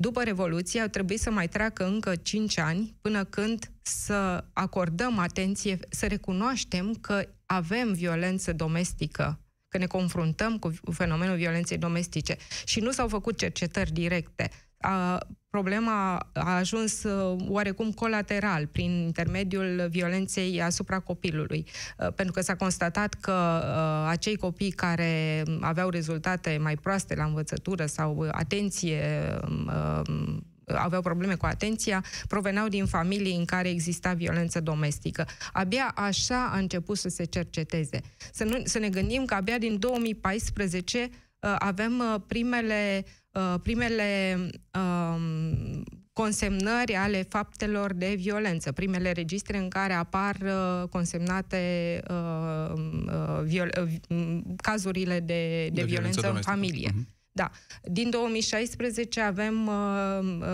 după 0.00 0.22
Revoluție, 0.22 0.80
au 0.80 0.86
trebuit 0.86 1.20
să 1.20 1.30
mai 1.30 1.48
treacă 1.48 1.86
încă 1.86 2.16
5 2.16 2.58
ani 2.58 2.96
până 3.00 3.24
când 3.24 3.70
să 3.82 4.44
acordăm 4.52 5.18
atenție, 5.18 5.78
să 5.88 6.06
recunoaștem 6.06 6.94
că 6.94 7.28
avem 7.46 7.92
violență 7.92 8.52
domestică, 8.52 9.40
că 9.68 9.78
ne 9.78 9.86
confruntăm 9.86 10.58
cu 10.58 10.72
fenomenul 10.92 11.36
violenței 11.36 11.78
domestice 11.78 12.36
și 12.64 12.80
nu 12.80 12.90
s-au 12.90 13.08
făcut 13.08 13.38
cercetări 13.38 13.92
directe. 13.92 14.50
A, 14.80 15.18
problema 15.50 16.16
a 16.32 16.56
ajuns 16.56 17.02
uh, 17.02 17.44
oarecum 17.48 17.92
colateral 17.92 18.66
prin 18.66 18.90
intermediul 18.90 19.86
violenței 19.90 20.62
asupra 20.62 20.98
copilului, 20.98 21.66
Uh, 21.98 22.12
pentru 22.14 22.34
că 22.34 22.40
s-a 22.40 22.56
constatat 22.56 23.14
că 23.14 23.62
uh, 23.62 24.08
acei 24.10 24.36
copii 24.36 24.70
care 24.70 25.42
aveau 25.60 25.88
rezultate 25.88 26.58
mai 26.62 26.76
proaste 26.76 27.14
la 27.14 27.24
învățătură 27.24 27.86
sau 27.86 28.16
uh, 28.16 28.28
atenție 28.32 29.00
uh, 29.66 30.36
aveau 30.76 31.02
probleme 31.02 31.34
cu 31.34 31.46
atenția, 31.46 32.04
proveneau 32.28 32.68
din 32.68 32.86
familii 32.86 33.36
în 33.36 33.44
care 33.44 33.68
exista 33.68 34.12
violență 34.12 34.60
domestică. 34.60 35.26
Abia 35.52 35.92
așa 35.94 36.50
a 36.52 36.58
început 36.58 36.98
să 36.98 37.08
se 37.08 37.24
cerceteze. 37.24 38.00
Să, 38.32 38.44
nu, 38.44 38.60
să 38.64 38.78
ne 38.78 38.88
gândim 38.88 39.24
că 39.24 39.34
abia 39.34 39.58
din 39.58 39.78
2014 39.78 41.10
uh, 41.40 41.54
avem 41.58 41.98
uh, 41.98 42.20
primele, 42.26 43.04
uh, 43.04 43.10
primele 43.62 44.36
um, 44.78 45.84
consemnări 46.12 46.94
ale 46.94 47.22
faptelor 47.28 47.92
de 47.92 48.14
violență, 48.16 48.72
primele 48.72 49.12
registre 49.12 49.56
în 49.58 49.68
care 49.68 49.92
apar 49.92 50.36
uh, 50.42 50.88
consemnate 50.88 51.62
uh, 52.10 52.72
uh, 53.06 53.42
viol- 53.42 53.74
uh, 53.82 54.16
m, 54.16 54.54
cazurile 54.56 55.20
de, 55.20 55.68
de, 55.72 55.80
de 55.80 55.84
violență, 55.84 56.20
în 56.20 56.26
domestică. 56.26 56.50
familie. 56.50 56.90
Mhm. 56.94 57.08
Da. 57.32 57.50
Din 57.82 58.10
2016 58.10 59.20
avem 59.20 59.66
uh, 59.66 59.74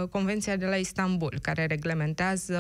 uh, 0.03 0.09
Convenția 0.09 0.57
de 0.57 0.67
la 0.67 0.77
Istanbul, 0.77 1.39
care 1.43 1.67
reglementează 1.67 2.59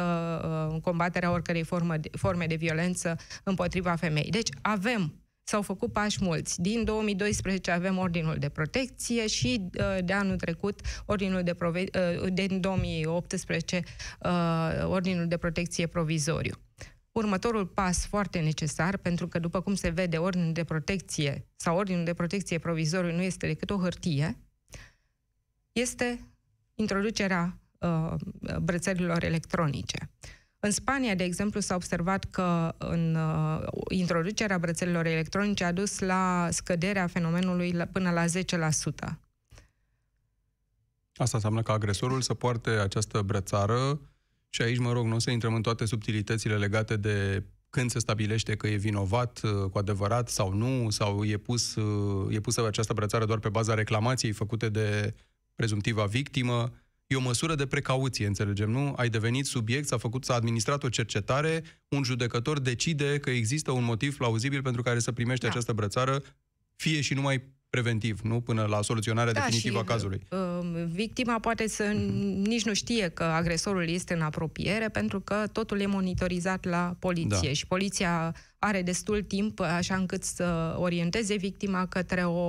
uh, 0.72 0.81
combaterea 0.81 1.31
oricărei 1.33 1.62
formă 1.62 1.96
de, 1.96 2.11
forme 2.12 2.46
de 2.46 2.55
violență 2.55 3.16
împotriva 3.42 3.94
femeii. 3.94 4.31
Deci 4.31 4.48
avem 4.62 5.24
S-au 5.47 5.63
făcut 5.63 5.93
pași 5.93 6.19
mulți. 6.21 6.61
Din 6.61 6.85
2012 6.85 7.71
avem 7.71 7.99
Ordinul 7.99 8.37
de 8.39 8.49
Protecție 8.49 9.27
și 9.27 9.69
uh, 9.79 10.05
de 10.05 10.13
anul 10.13 10.37
trecut 10.37 10.81
Ordinul 11.07 11.43
de 11.43 11.55
prove- 11.55 11.85
uh, 12.23 12.33
din 12.33 12.61
2018 12.61 13.83
uh, 14.21 14.85
Ordinul 14.85 15.27
de 15.27 15.37
Protecție 15.37 15.87
Provizoriu. 15.87 16.55
Următorul 17.13 17.67
pas 17.67 18.07
foarte 18.07 18.41
necesar, 18.41 18.97
pentru 18.97 19.29
că, 19.29 19.39
după 19.39 19.61
cum 19.61 19.75
se 19.75 19.89
vede, 19.89 20.17
ordinul 20.17 20.53
de 20.53 20.65
protecție 20.65 21.47
sau 21.57 21.77
ordinul 21.77 22.05
de 22.05 22.15
protecție 22.15 22.59
provizoriu 22.59 23.15
nu 23.15 23.23
este 23.23 23.47
decât 23.47 23.71
o 23.71 23.79
hârtie, 23.79 24.37
este 25.73 26.21
introducerea 26.75 27.59
uh, 27.79 28.15
brățărilor 28.61 29.25
electronice. 29.25 30.11
În 30.64 30.70
Spania, 30.70 31.14
de 31.14 31.24
exemplu, 31.24 31.61
s-a 31.61 31.74
observat 31.74 32.24
că 32.31 32.74
în 32.79 33.14
uh, 33.14 33.66
introducerea 33.88 34.59
brățărilor 34.59 35.07
electronice 35.07 35.64
a 35.64 35.72
dus 35.72 35.98
la 35.98 36.48
scăderea 36.50 37.07
fenomenului 37.07 37.72
la, 37.72 37.85
până 37.85 38.11
la 38.11 38.24
10%. 38.24 38.29
Asta 41.16 41.37
înseamnă 41.37 41.62
că 41.62 41.72
agresorul 41.72 42.20
să 42.20 42.35
poarte 42.35 42.70
această 42.70 43.22
brățară 43.22 44.00
și 44.48 44.62
aici, 44.62 44.79
mă 44.79 44.92
rog, 44.92 45.07
nu 45.07 45.14
o 45.14 45.18
să 45.18 45.31
intrăm 45.31 45.55
în 45.55 45.62
toate 45.62 45.85
subtilitățile 45.85 46.57
legate 46.57 46.96
de 46.96 47.42
când 47.70 47.90
se 47.90 47.98
stabilește 47.98 48.57
că 48.57 48.66
e 48.66 48.77
vinovat 48.77 49.40
uh, 49.42 49.70
cu 49.70 49.79
adevărat 49.79 50.29
sau 50.29 50.53
nu, 50.53 50.90
sau 50.90 51.24
e, 51.24 51.37
pus, 51.37 51.74
uh, 51.74 52.35
e 52.35 52.40
pusă 52.40 52.66
această 52.66 52.92
brățară 52.92 53.24
doar 53.24 53.38
pe 53.38 53.48
baza 53.48 53.74
reclamației 53.74 54.33
făcute 54.33 54.68
de 54.68 55.14
prezumtiva 55.55 56.05
victimă. 56.05 56.72
E 57.07 57.17
o 57.17 57.21
măsură 57.21 57.55
de 57.55 57.67
precauție, 57.67 58.27
înțelegem, 58.27 58.71
nu? 58.71 58.95
Ai 58.97 59.09
devenit 59.09 59.47
subiect, 59.47 59.87
s-a 59.87 59.97
făcut, 59.97 60.25
s-a 60.25 60.35
administrat 60.35 60.83
o 60.83 60.88
cercetare, 60.88 61.62
un 61.88 62.03
judecător 62.03 62.61
decide 62.61 63.19
că 63.19 63.31
există 63.31 63.71
un 63.71 63.85
motiv 63.85 64.17
plauzibil 64.17 64.62
pentru 64.62 64.83
care 64.83 64.99
să 64.99 65.12
primești 65.12 65.43
Da. 65.43 65.49
această 65.49 65.73
brățară, 65.73 66.23
fie 66.77 67.01
și 67.01 67.14
numai 67.14 67.43
preventiv, 67.75 68.21
nu? 68.23 68.41
Până 68.41 68.67
la 68.69 68.83
soluționarea 68.83 69.33
da, 69.33 69.41
definitivă 69.41 69.79
a 69.79 69.85
cazului. 69.85 70.21
Uh, 70.31 70.39
victima 70.93 71.39
poate 71.39 71.69
să 71.69 71.85
uh-huh. 71.85 72.47
nici 72.47 72.65
nu 72.65 72.75
știe 72.75 73.09
că 73.09 73.25
agresorul 73.25 73.89
este 73.89 74.15
în 74.15 74.21
apropiere, 74.21 74.89
pentru 74.89 75.21
că 75.21 75.45
totul 75.53 75.81
e 75.81 75.87
monitorizat 75.87 76.65
la 76.65 76.97
poliție 76.99 77.49
da. 77.49 77.53
și 77.53 77.67
poliția 77.67 78.35
are 78.59 78.83
destul 78.83 79.23
timp 79.23 79.61
așa 79.61 79.95
încât 79.95 80.23
să 80.23 80.77
orienteze 80.79 81.37
victima 81.37 81.87
către 81.87 82.25
o, 82.25 82.41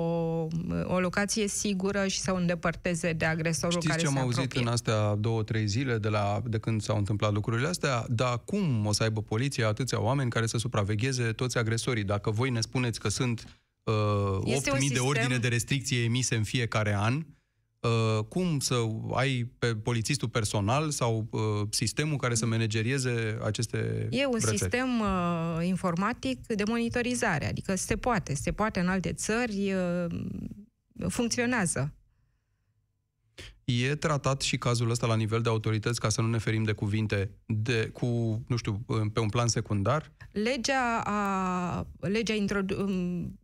o 0.84 1.00
locație 1.00 1.48
sigură 1.48 2.08
și 2.08 2.20
să 2.20 2.32
o 2.32 2.36
îndepărteze 2.36 3.14
de 3.14 3.26
agresorul 3.26 3.72
Știți 3.72 3.88
care 3.88 4.02
ce 4.02 4.08
am 4.08 4.18
auzit 4.18 4.38
apropie. 4.38 4.62
în 4.62 4.68
astea 4.68 5.16
două, 5.16 5.44
trei 5.44 5.68
zile 5.68 5.98
de, 5.98 6.10
la, 6.10 6.42
de 6.46 6.58
când 6.58 6.82
s-au 6.82 6.98
întâmplat 6.98 7.34
lucrurile 7.34 7.68
astea? 7.68 8.06
Dar 8.10 8.42
cum 8.46 8.86
o 8.86 8.92
să 8.92 9.04
aibă 9.04 9.22
poliția 9.22 9.68
atâția 9.68 10.02
oameni 10.02 10.30
care 10.30 10.46
să 10.46 10.58
supravegheze 10.58 11.24
toți 11.24 11.58
agresorii? 11.58 12.04
Dacă 12.04 12.32
voi 12.32 12.50
ne 12.50 12.62
spuneți 12.62 13.00
că 13.00 13.10
sunt 13.10 13.60
uh, 13.86 14.56
8.000 14.56 14.56
sistem... 14.56 14.88
de 14.94 15.00
ordine 15.00 15.38
de 15.38 15.48
restricție 15.48 16.04
emise 16.04 16.36
în 16.36 16.44
fiecare 16.44 16.96
an, 16.96 17.26
Uh, 17.86 18.24
cum 18.24 18.60
să 18.60 18.76
ai 19.14 19.52
pe 19.60 19.76
polițistul 19.76 20.30
personal 20.30 20.90
sau 20.90 21.28
uh, 21.32 21.42
sistemul 21.70 22.18
care 22.18 22.36
să 22.36 22.46
managerieze 22.46 23.38
aceste 23.44 24.08
E 24.12 24.26
un 24.26 24.32
brățări? 24.32 24.58
sistem 24.58 25.00
uh, 25.00 25.66
informatic 25.66 26.46
de 26.48 26.64
monitorizare, 26.68 27.48
adică 27.48 27.76
se 27.76 27.96
poate, 27.96 28.36
se 28.36 28.52
poate 28.52 28.80
în 28.80 28.88
alte 28.88 29.14
țări, 29.14 29.74
uh, 29.74 30.20
funcționează. 31.08 31.94
E 33.64 33.96
tratat 33.96 34.42
și 34.42 34.58
cazul 34.58 34.90
ăsta 34.90 35.08
la 35.08 35.16
nivel 35.16 35.42
de 35.42 35.50
autorități, 35.50 36.00
ca 36.00 36.10
să 36.10 36.22
nu 36.22 36.28
ne 36.28 36.38
ferim 36.38 36.64
de 36.64 36.72
cuvinte, 36.72 37.32
de, 37.46 37.90
cu, 37.94 38.06
nu 38.48 38.56
știu, 38.56 38.86
pe 39.14 39.20
un 39.20 39.30
plan 39.30 39.48
secundar? 39.48 40.12
Legea, 40.32 41.02
a, 41.04 41.88
legea 42.00 42.34
introdu- 42.34 42.82
um, 42.82 43.40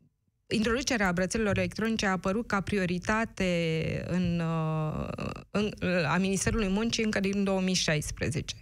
introducerea 0.51 1.11
brățelor 1.11 1.57
electronice 1.57 2.05
a 2.05 2.11
apărut 2.11 2.47
ca 2.47 2.61
prioritate 2.61 4.05
în, 4.07 4.39
uh, 4.39 5.07
în, 5.51 5.71
a 6.05 6.17
Ministerului 6.17 6.67
Muncii 6.67 7.03
încă 7.03 7.19
din 7.19 7.43
2016. 7.43 8.55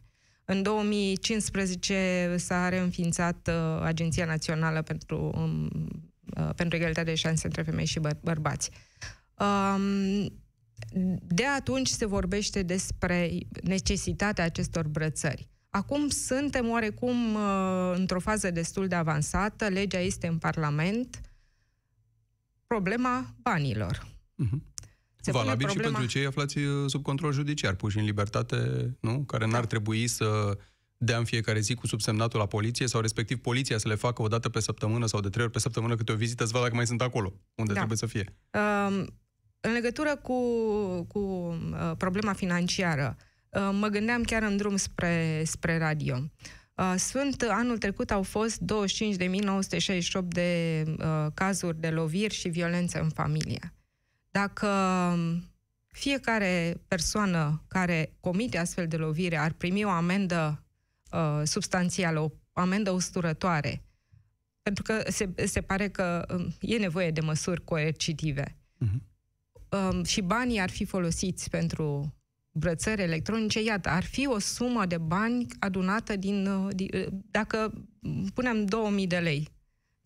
În 0.45 0.61
2015 0.61 2.35
s-a 2.37 2.69
reînființat 2.69 3.47
uh, 3.47 3.81
Agenția 3.81 4.25
Națională 4.25 4.81
pentru, 4.81 5.31
um, 5.35 5.69
uh, 6.37 6.49
pentru 6.55 6.77
Egalitate 6.77 7.09
de 7.09 7.15
Șanse 7.15 7.45
între 7.45 7.61
Femei 7.61 7.85
și 7.85 7.99
băr- 7.99 8.21
Bărbați. 8.21 8.69
Um, 9.39 10.41
de 11.27 11.45
atunci 11.45 11.87
se 11.87 12.05
vorbește 12.05 12.63
despre 12.63 13.29
necesitatea 13.63 14.43
acestor 14.43 14.87
brățări. 14.87 15.47
Acum 15.69 16.07
suntem 16.07 16.69
oarecum 16.69 17.33
uh, 17.33 17.93
într-o 17.95 18.19
fază 18.19 18.51
destul 18.51 18.87
de 18.87 18.95
avansată, 18.95 19.67
legea 19.67 19.99
este 19.99 20.27
în 20.27 20.37
Parlament, 20.37 21.21
problema 22.73 23.35
banilor. 23.41 23.95
Uh-huh. 23.97 24.59
Se 25.21 25.31
Valabil 25.31 25.65
problema... 25.65 25.89
și 25.89 25.95
pentru 25.95 26.17
cei 26.17 26.25
aflați 26.25 26.57
uh, 26.57 26.89
sub 26.89 27.03
control 27.03 27.31
judiciar, 27.31 27.75
puși 27.75 27.97
în 27.97 28.03
libertate, 28.03 28.57
nu? 28.99 29.23
Care 29.23 29.45
n-ar 29.45 29.61
da. 29.61 29.67
trebui 29.67 30.07
să 30.07 30.57
dea 30.97 31.17
în 31.17 31.25
fiecare 31.25 31.59
zi 31.59 31.73
cu 31.73 31.87
subsemnatul 31.87 32.39
la 32.39 32.45
poliție 32.45 32.87
sau 32.87 33.01
respectiv 33.01 33.37
poliția 33.37 33.77
să 33.77 33.87
le 33.87 33.95
facă 33.95 34.21
o 34.21 34.27
dată 34.27 34.49
pe 34.49 34.59
săptămână 34.59 35.05
sau 35.05 35.19
de 35.19 35.29
trei 35.29 35.43
ori 35.43 35.53
pe 35.53 35.59
săptămână 35.59 35.95
câte 35.95 36.11
o 36.11 36.15
vizită 36.15 36.43
să 36.43 36.49
vadă 36.51 36.63
dacă 36.63 36.75
mai 36.75 36.87
sunt 36.87 37.01
acolo, 37.01 37.33
unde 37.55 37.73
da. 37.73 37.77
trebuie 37.77 37.97
să 37.97 38.05
fie. 38.05 38.35
Um, 38.53 39.07
în 39.59 39.71
legătură 39.71 40.15
cu, 40.15 40.39
cu 41.03 41.19
uh, 41.19 41.91
problema 41.97 42.33
financiară, 42.33 43.15
uh, 43.49 43.69
mă 43.79 43.87
gândeam 43.87 44.23
chiar 44.23 44.43
în 44.43 44.57
drum 44.57 44.75
spre, 44.75 45.43
spre 45.45 45.77
radio. 45.77 46.15
Uh, 46.15 46.58
sunt, 46.97 47.41
anul 47.41 47.77
trecut 47.77 48.11
au 48.11 48.23
fost 48.23 48.61
25.968 48.61 48.67
de 50.27 50.83
uh, 50.87 51.27
cazuri 51.33 51.79
de 51.79 51.89
loviri 51.89 52.33
și 52.33 52.49
violență 52.49 53.01
în 53.01 53.09
familie. 53.09 53.73
Dacă 54.31 54.67
um, 55.13 55.43
fiecare 55.87 56.81
persoană 56.87 57.63
care 57.67 58.13
comite 58.19 58.57
astfel 58.57 58.87
de 58.87 58.97
lovire 58.97 59.37
ar 59.37 59.51
primi 59.51 59.83
o 59.83 59.89
amendă 59.89 60.63
uh, 61.11 61.41
substanțială, 61.43 62.19
o 62.19 62.31
amendă 62.53 62.91
usturătoare, 62.91 63.81
pentru 64.61 64.83
că 64.83 65.03
se, 65.07 65.29
se 65.45 65.61
pare 65.61 65.89
că 65.89 66.25
um, 66.33 66.53
e 66.59 66.77
nevoie 66.77 67.11
de 67.11 67.21
măsuri 67.21 67.63
coercitive, 67.63 68.57
uh-huh. 68.85 68.99
um, 69.69 70.03
și 70.03 70.21
banii 70.21 70.59
ar 70.59 70.69
fi 70.69 70.85
folosiți 70.85 71.49
pentru 71.49 72.13
brățări 72.59 73.01
electronice, 73.01 73.63
iată, 73.63 73.89
ar 73.89 74.03
fi 74.03 74.27
o 74.27 74.39
sumă 74.39 74.85
de 74.85 74.97
bani 74.97 75.45
adunată 75.59 76.15
din, 76.15 76.47
uh, 76.47 76.75
din 76.75 76.89
uh, 76.93 77.07
dacă 77.31 77.73
punem 78.33 78.65
2000 78.65 79.07
de 79.07 79.17
lei 79.17 79.47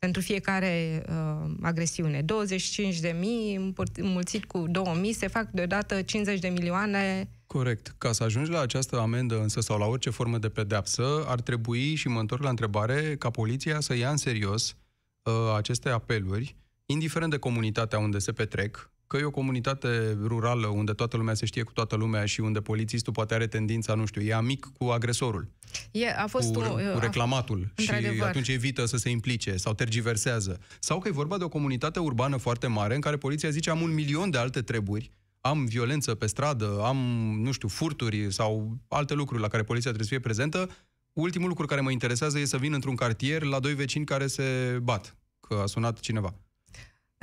pentru 0.03 0.21
fiecare 0.21 1.03
uh, 1.09 1.51
agresiune. 1.61 2.21
25 2.21 2.99
de 2.99 3.15
mii 3.19 3.73
mulțit 4.01 4.45
cu 4.45 4.67
2000 4.67 5.13
se 5.13 5.27
fac 5.27 5.49
deodată 5.51 6.01
50 6.01 6.39
de 6.39 6.47
milioane. 6.47 7.29
Corect. 7.47 7.95
Ca 7.97 8.11
să 8.11 8.23
ajungi 8.23 8.51
la 8.51 8.59
această 8.59 8.99
amendă 8.99 9.41
însă 9.41 9.59
sau 9.59 9.77
la 9.77 9.85
orice 9.85 10.09
formă 10.09 10.37
de 10.37 10.49
pedeapsă, 10.49 11.23
ar 11.27 11.41
trebui, 11.41 11.95
și 11.95 12.07
mă 12.07 12.19
întorc 12.19 12.43
la 12.43 12.49
întrebare, 12.49 13.15
ca 13.15 13.29
poliția 13.29 13.79
să 13.79 13.95
ia 13.95 14.09
în 14.09 14.17
serios 14.17 14.75
uh, 15.23 15.33
aceste 15.55 15.89
apeluri, 15.89 16.55
indiferent 16.85 17.31
de 17.31 17.37
comunitatea 17.37 17.99
unde 17.99 18.19
se 18.19 18.31
petrec, 18.31 18.91
că 19.13 19.19
e 19.19 19.26
o 19.26 19.32
comunitate 19.32 20.17
rurală 20.23 20.67
unde 20.67 20.91
toată 20.91 21.17
lumea 21.17 21.34
se 21.34 21.45
știe 21.45 21.63
cu 21.63 21.71
toată 21.71 21.95
lumea 21.95 22.26
și 22.26 22.39
unde 22.39 22.60
polițistul 22.60 23.13
poate 23.13 23.34
are 23.34 23.47
tendința, 23.47 23.93
nu 23.93 24.06
știu, 24.06 24.21
e 24.21 24.34
amic 24.34 24.67
cu 24.78 24.86
agresorul. 24.86 25.47
E, 25.91 26.10
a 26.17 26.28
fost 26.28 26.54
cu, 26.54 26.60
un, 26.60 26.93
cu 26.93 26.99
reclamatul 26.99 27.73
a, 27.76 27.82
și 27.82 27.91
atunci 28.21 28.47
evită 28.47 28.86
să 28.86 28.97
se 28.97 29.10
implice 29.10 29.56
sau 29.56 29.73
tergiversează. 29.73 30.60
Sau 30.80 30.99
că 30.99 31.08
e 31.08 31.12
vorba 31.12 31.38
de 31.38 31.43
o 31.43 31.47
comunitate 31.47 31.99
urbană 31.99 32.38
foarte 32.38 32.67
mare 32.67 32.95
în 32.95 33.02
care 33.02 33.17
poliția 33.17 33.49
zice 33.49 33.69
am 33.69 33.82
un 33.82 33.93
milion 33.93 34.30
de 34.30 34.38
alte 34.38 34.62
treburi, 34.62 35.12
am 35.41 35.65
violență 35.65 36.15
pe 36.15 36.26
stradă, 36.26 36.82
am, 36.84 36.97
nu 37.41 37.52
știu, 37.52 37.67
furturi 37.67 38.34
sau 38.34 38.78
alte 38.88 39.13
lucruri 39.13 39.41
la 39.41 39.47
care 39.47 39.63
poliția 39.63 39.91
trebuie 39.91 40.10
să 40.10 40.13
fie 40.13 40.23
prezentă, 40.23 40.69
ultimul 41.13 41.47
lucru 41.47 41.65
care 41.65 41.82
mă 41.82 41.91
interesează 41.91 42.39
e 42.39 42.45
să 42.45 42.58
vin 42.58 42.73
într-un 42.73 42.95
cartier 42.95 43.43
la 43.43 43.60
doi 43.60 43.73
vecini 43.73 44.06
care 44.06 44.28
se 44.28 44.80
bat, 44.82 45.17
că 45.47 45.60
a 45.63 45.65
sunat 45.65 45.99
cineva. 45.99 46.36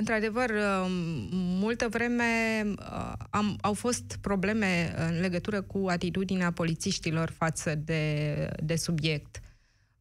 Într-adevăr, 0.01 0.49
uh, 0.49 0.85
multă 1.59 1.87
vreme 1.89 2.23
uh, 2.65 3.13
am, 3.29 3.57
au 3.61 3.73
fost 3.73 4.17
probleme 4.21 4.93
în 5.09 5.19
legătură 5.19 5.61
cu 5.61 5.85
atitudinea 5.89 6.51
polițiștilor 6.51 7.29
față 7.37 7.75
de, 7.75 8.35
de 8.63 8.75
subiect. 8.75 9.41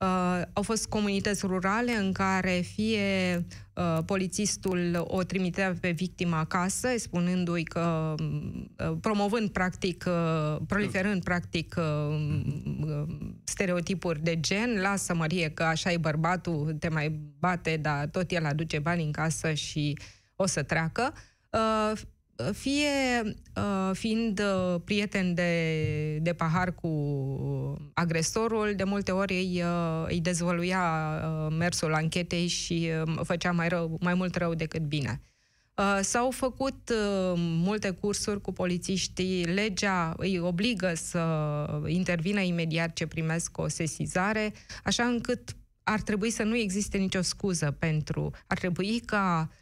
Uh, 0.04 0.42
au 0.52 0.62
fost 0.62 0.88
comunități 0.88 1.46
rurale 1.46 1.92
în 1.92 2.12
care 2.12 2.50
fie 2.50 3.46
uh, 3.74 3.98
polițistul 4.04 5.04
o 5.08 5.22
trimitea 5.22 5.76
pe 5.80 5.90
victima 5.90 6.38
acasă, 6.38 6.88
spunându-i 6.96 7.62
că, 7.64 8.14
uh, 8.18 8.96
promovând 9.00 9.50
practic, 9.50 10.04
uh, 10.06 10.60
proliferând 10.66 11.22
practic 11.24 11.74
uh, 11.78 12.42
uh, 12.80 13.02
stereotipuri 13.44 14.22
de 14.22 14.40
gen, 14.40 14.80
lasă 14.80 15.14
Marie 15.14 15.50
că 15.50 15.62
așa 15.62 15.92
e 15.92 15.96
bărbatul, 15.96 16.76
te 16.78 16.88
mai 16.88 17.20
bate, 17.38 17.76
dar 17.76 18.06
tot 18.06 18.30
el 18.30 18.44
aduce 18.44 18.78
bani 18.78 19.04
în 19.04 19.12
casă 19.12 19.52
și 19.52 19.98
o 20.36 20.46
să 20.46 20.62
treacă. 20.62 21.14
Uh, 21.50 22.00
fie 22.52 23.22
uh, 23.56 23.90
fiind 23.92 24.40
uh, 24.40 24.80
prieten 24.84 25.34
de, 25.34 26.18
de 26.22 26.32
pahar 26.32 26.74
cu 26.74 26.90
agresorul, 27.94 28.74
de 28.76 28.84
multe 28.84 29.12
ori 29.12 29.34
îi, 29.34 29.62
uh, 29.62 30.04
îi 30.06 30.20
dezvăluia 30.20 30.82
uh, 31.24 31.54
mersul 31.58 31.94
anchetei 31.94 32.46
și 32.46 32.90
uh, 33.06 33.20
făcea 33.24 33.52
mai, 33.52 33.68
rău, 33.68 33.96
mai 34.00 34.14
mult 34.14 34.36
rău 34.36 34.54
decât 34.54 34.82
bine. 34.82 35.20
Uh, 35.74 35.98
s-au 36.02 36.30
făcut 36.30 36.90
uh, 36.90 37.32
multe 37.36 37.90
cursuri 37.90 38.40
cu 38.40 38.52
polițiștii, 38.52 39.44
legea 39.44 40.14
îi 40.16 40.38
obligă 40.38 40.92
să 40.94 41.22
intervină 41.86 42.40
imediat 42.40 42.92
ce 42.92 43.06
primesc 43.06 43.58
o 43.58 43.68
sesizare, 43.68 44.52
așa 44.84 45.04
încât 45.04 45.56
ar 45.82 46.00
trebui 46.00 46.30
să 46.30 46.42
nu 46.42 46.56
existe 46.56 46.98
nicio 46.98 47.22
scuză 47.22 47.76
pentru... 47.78 48.30
Ar 48.46 48.58
trebui 48.58 49.00
ca 49.06 49.50
Um, 49.50 49.58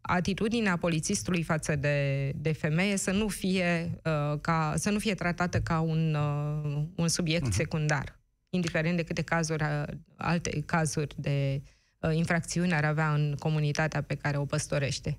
atitudinea 0.00 0.76
polițistului 0.76 1.42
față 1.42 1.76
de, 1.76 2.28
de 2.36 2.52
femeie 2.52 2.96
să 2.96 3.10
nu 3.10 3.28
fie 3.28 4.00
uh, 4.04 4.38
ca 4.40 4.74
să 4.76 4.90
nu 4.90 4.98
fie 4.98 5.14
tratată 5.14 5.60
ca 5.60 5.80
un, 5.80 6.14
uh, 6.14 6.82
un 6.94 7.08
subiect 7.08 7.48
uh-huh. 7.48 7.56
secundar, 7.56 8.18
indiferent 8.50 8.96
de 8.96 9.02
câte 9.02 9.22
cazuri 9.22 9.62
uh, 9.62 9.82
alte 10.16 10.62
cazuri 10.66 11.14
de 11.16 11.62
uh, 11.98 12.14
infracțiuni 12.14 12.72
ar 12.72 12.84
avea 12.84 13.14
în 13.14 13.36
comunitatea 13.38 14.02
pe 14.02 14.14
care 14.14 14.36
o 14.36 14.44
păstorește. 14.44 15.18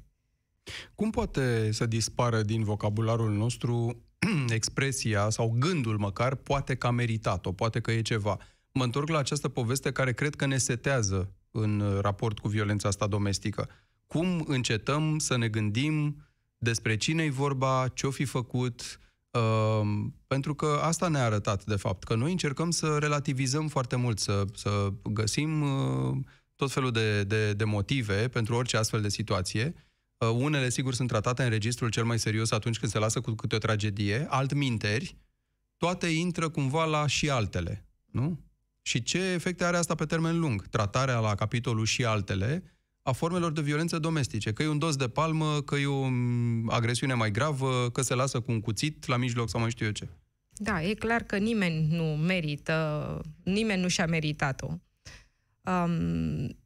Cum 0.95 1.09
poate 1.09 1.71
să 1.71 1.85
dispară 1.85 2.41
din 2.41 2.63
vocabularul 2.63 3.31
nostru 3.31 4.03
expresia 4.49 5.29
sau 5.29 5.55
gândul 5.59 5.97
măcar 5.97 6.35
poate 6.35 6.75
că 6.75 6.87
a 6.87 6.91
meritat-o, 6.91 7.51
poate 7.51 7.79
că 7.79 7.91
e 7.91 8.01
ceva. 8.01 8.37
Mă 8.71 8.83
întorc 8.83 9.09
la 9.09 9.17
această 9.17 9.49
poveste 9.49 9.91
care 9.91 10.13
cred 10.13 10.35
că 10.35 10.45
ne 10.45 10.57
setează 10.57 11.31
în 11.51 11.99
raport 12.01 12.39
cu 12.39 12.47
violența 12.47 12.87
asta 12.87 13.07
domestică 13.07 13.69
cum 14.13 14.43
încetăm 14.47 15.17
să 15.17 15.37
ne 15.37 15.47
gândim 15.47 16.25
despre 16.57 16.97
cine 16.97 17.23
e 17.23 17.29
vorba, 17.29 17.87
ce-o 17.93 18.11
fi 18.11 18.25
făcut, 18.25 18.99
uh, 19.31 19.81
pentru 20.27 20.55
că 20.55 20.79
asta 20.81 21.07
ne-a 21.07 21.25
arătat, 21.25 21.65
de 21.65 21.75
fapt, 21.75 22.03
că 22.03 22.15
noi 22.15 22.31
încercăm 22.31 22.71
să 22.71 22.97
relativizăm 22.99 23.67
foarte 23.67 23.95
mult, 23.95 24.19
să, 24.19 24.45
să 24.53 24.93
găsim 25.03 25.61
uh, 25.61 26.17
tot 26.55 26.71
felul 26.71 26.91
de, 26.91 27.23
de, 27.23 27.53
de 27.53 27.63
motive 27.63 28.27
pentru 28.27 28.55
orice 28.55 28.77
astfel 28.77 29.01
de 29.01 29.09
situație. 29.09 29.73
Uh, 30.17 30.29
unele, 30.29 30.69
sigur, 30.69 30.93
sunt 30.93 31.07
tratate 31.07 31.43
în 31.43 31.49
registrul 31.49 31.89
cel 31.89 32.03
mai 32.03 32.19
serios 32.19 32.51
atunci 32.51 32.79
când 32.79 32.91
se 32.91 32.99
lasă 32.99 33.21
cu 33.21 33.31
câte 33.31 33.55
o 33.55 33.57
tragedie, 33.57 34.25
altminteri, 34.29 35.17
toate 35.77 36.07
intră 36.07 36.49
cumva 36.49 36.85
la 36.85 37.07
și 37.07 37.29
altele, 37.29 37.85
nu? 38.05 38.39
Și 38.81 39.03
ce 39.03 39.19
efecte 39.19 39.63
are 39.63 39.77
asta 39.77 39.95
pe 39.95 40.05
termen 40.05 40.39
lung? 40.39 40.67
Tratarea 40.67 41.19
la 41.19 41.35
capitolul 41.35 41.85
și 41.85 42.05
altele 42.05 42.63
a 43.03 43.11
formelor 43.11 43.51
de 43.51 43.61
violență 43.61 43.99
domestice. 43.99 44.53
Că 44.53 44.63
e 44.63 44.67
un 44.67 44.77
dos 44.77 44.95
de 44.95 45.07
palmă, 45.07 45.61
că 45.61 45.75
e 45.75 45.85
o 45.85 46.07
agresiune 46.67 47.13
mai 47.13 47.31
gravă, 47.31 47.89
că 47.89 48.01
se 48.01 48.15
lasă 48.15 48.39
cu 48.39 48.51
un 48.51 48.59
cuțit 48.59 49.07
la 49.07 49.17
mijloc 49.17 49.49
sau 49.49 49.59
mai 49.59 49.69
știu 49.69 49.85
eu 49.85 49.91
ce. 49.91 50.07
Da, 50.55 50.83
e 50.83 50.93
clar 50.93 51.21
că 51.23 51.37
nimeni 51.37 51.87
nu 51.95 52.03
merită, 52.03 53.21
nimeni 53.43 53.81
nu 53.81 53.87
și-a 53.87 54.05
meritat-o. 54.05 54.67
Um, 55.61 56.57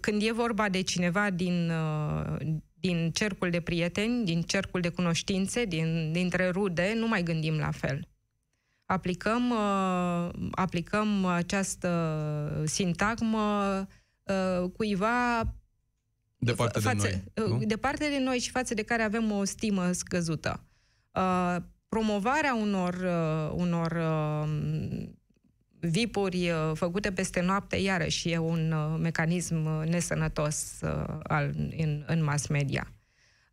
când 0.00 0.22
e 0.22 0.32
vorba 0.32 0.68
de 0.68 0.80
cineva 0.80 1.30
din, 1.30 1.70
uh, 1.70 2.36
din 2.74 3.10
cercul 3.10 3.50
de 3.50 3.60
prieteni, 3.60 4.24
din 4.24 4.42
cercul 4.42 4.80
de 4.80 4.88
cunoștințe, 4.88 5.64
din, 5.64 6.12
dintre 6.12 6.48
rude, 6.48 6.92
nu 6.96 7.08
mai 7.08 7.22
gândim 7.22 7.58
la 7.58 7.70
fel. 7.70 8.08
Aplicăm, 8.84 9.50
uh, 9.50 10.48
aplicăm 10.50 11.24
această 11.24 12.62
sintagmă 12.64 13.86
uh, 14.30 14.70
cuiva 14.70 15.54
departe 16.40 16.80
față, 16.80 17.06
de 17.06 17.22
noi. 17.34 17.48
Nu? 17.48 17.64
Departe 17.64 18.08
de 18.08 18.18
noi 18.18 18.38
și 18.38 18.50
față 18.50 18.74
de 18.74 18.82
care 18.82 19.02
avem 19.02 19.30
o 19.30 19.44
stimă 19.44 19.92
scăzută. 19.92 20.64
Uh, 21.14 21.56
promovarea 21.88 22.54
unor, 22.54 22.94
uh, 22.94 23.52
unor 23.54 23.92
uh, 23.92 24.48
vipuri 25.80 26.50
uh, 26.50 26.70
făcute 26.74 27.12
peste 27.12 27.40
noapte, 27.40 27.76
iarăși 27.76 28.30
e 28.30 28.38
un 28.38 28.72
uh, 28.72 28.98
mecanism 29.00 29.64
uh, 29.64 29.88
nesănătos 29.88 30.78
uh, 30.82 31.18
al, 31.22 31.50
în, 31.76 32.04
în 32.06 32.24
mass 32.24 32.46
media. 32.46 32.92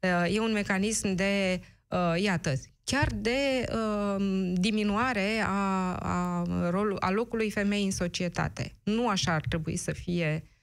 Uh, 0.02 0.36
e 0.36 0.40
un 0.40 0.52
mecanism 0.52 1.14
de, 1.14 1.62
uh, 1.88 2.22
iată, 2.22 2.54
chiar 2.84 3.08
de 3.16 3.66
uh, 3.72 4.52
diminuare 4.54 5.44
a, 5.46 5.96
a, 5.96 6.44
rol, 6.70 6.98
a 7.00 7.12
locului 7.12 7.52
femei 7.52 7.84
în 7.84 7.92
societate. 7.92 8.76
Nu 8.84 9.10
așa 9.10 9.34
ar 9.34 9.42
trebui 9.50 9.76
să 9.76 9.92
fie. 9.92 10.44
Uh, 10.44 10.56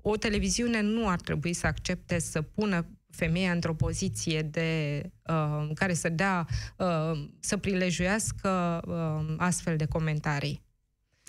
o 0.00 0.16
televiziune 0.16 0.80
nu 0.80 1.08
ar 1.08 1.20
trebui 1.20 1.52
să 1.52 1.66
accepte 1.66 2.18
să 2.18 2.42
pună 2.42 2.86
femeia 3.10 3.52
într-o 3.52 3.74
poziție 3.74 4.42
de 4.42 5.02
uh, 5.26 5.70
care 5.74 5.94
să 5.94 6.08
dea, 6.08 6.46
uh, 6.76 7.28
să 7.40 7.56
prilejuiască 7.56 8.82
uh, 8.86 9.34
astfel 9.38 9.76
de 9.76 9.84
comentarii. 9.84 10.62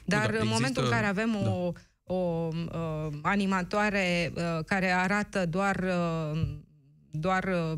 Dar 0.05 0.19
da, 0.19 0.27
în 0.27 0.33
există... 0.33 0.53
momentul 0.53 0.83
în 0.83 0.89
care 0.89 1.05
avem 1.05 1.31
da. 1.43 1.49
o, 1.49 1.71
o 2.03 2.47
uh, 2.53 3.13
animatoare 3.21 4.33
uh, 4.35 4.63
care 4.65 4.91
arată 4.91 5.45
doar 5.45 5.75
uh, 5.75 6.41
doar 7.11 7.43
uh, 7.43 7.77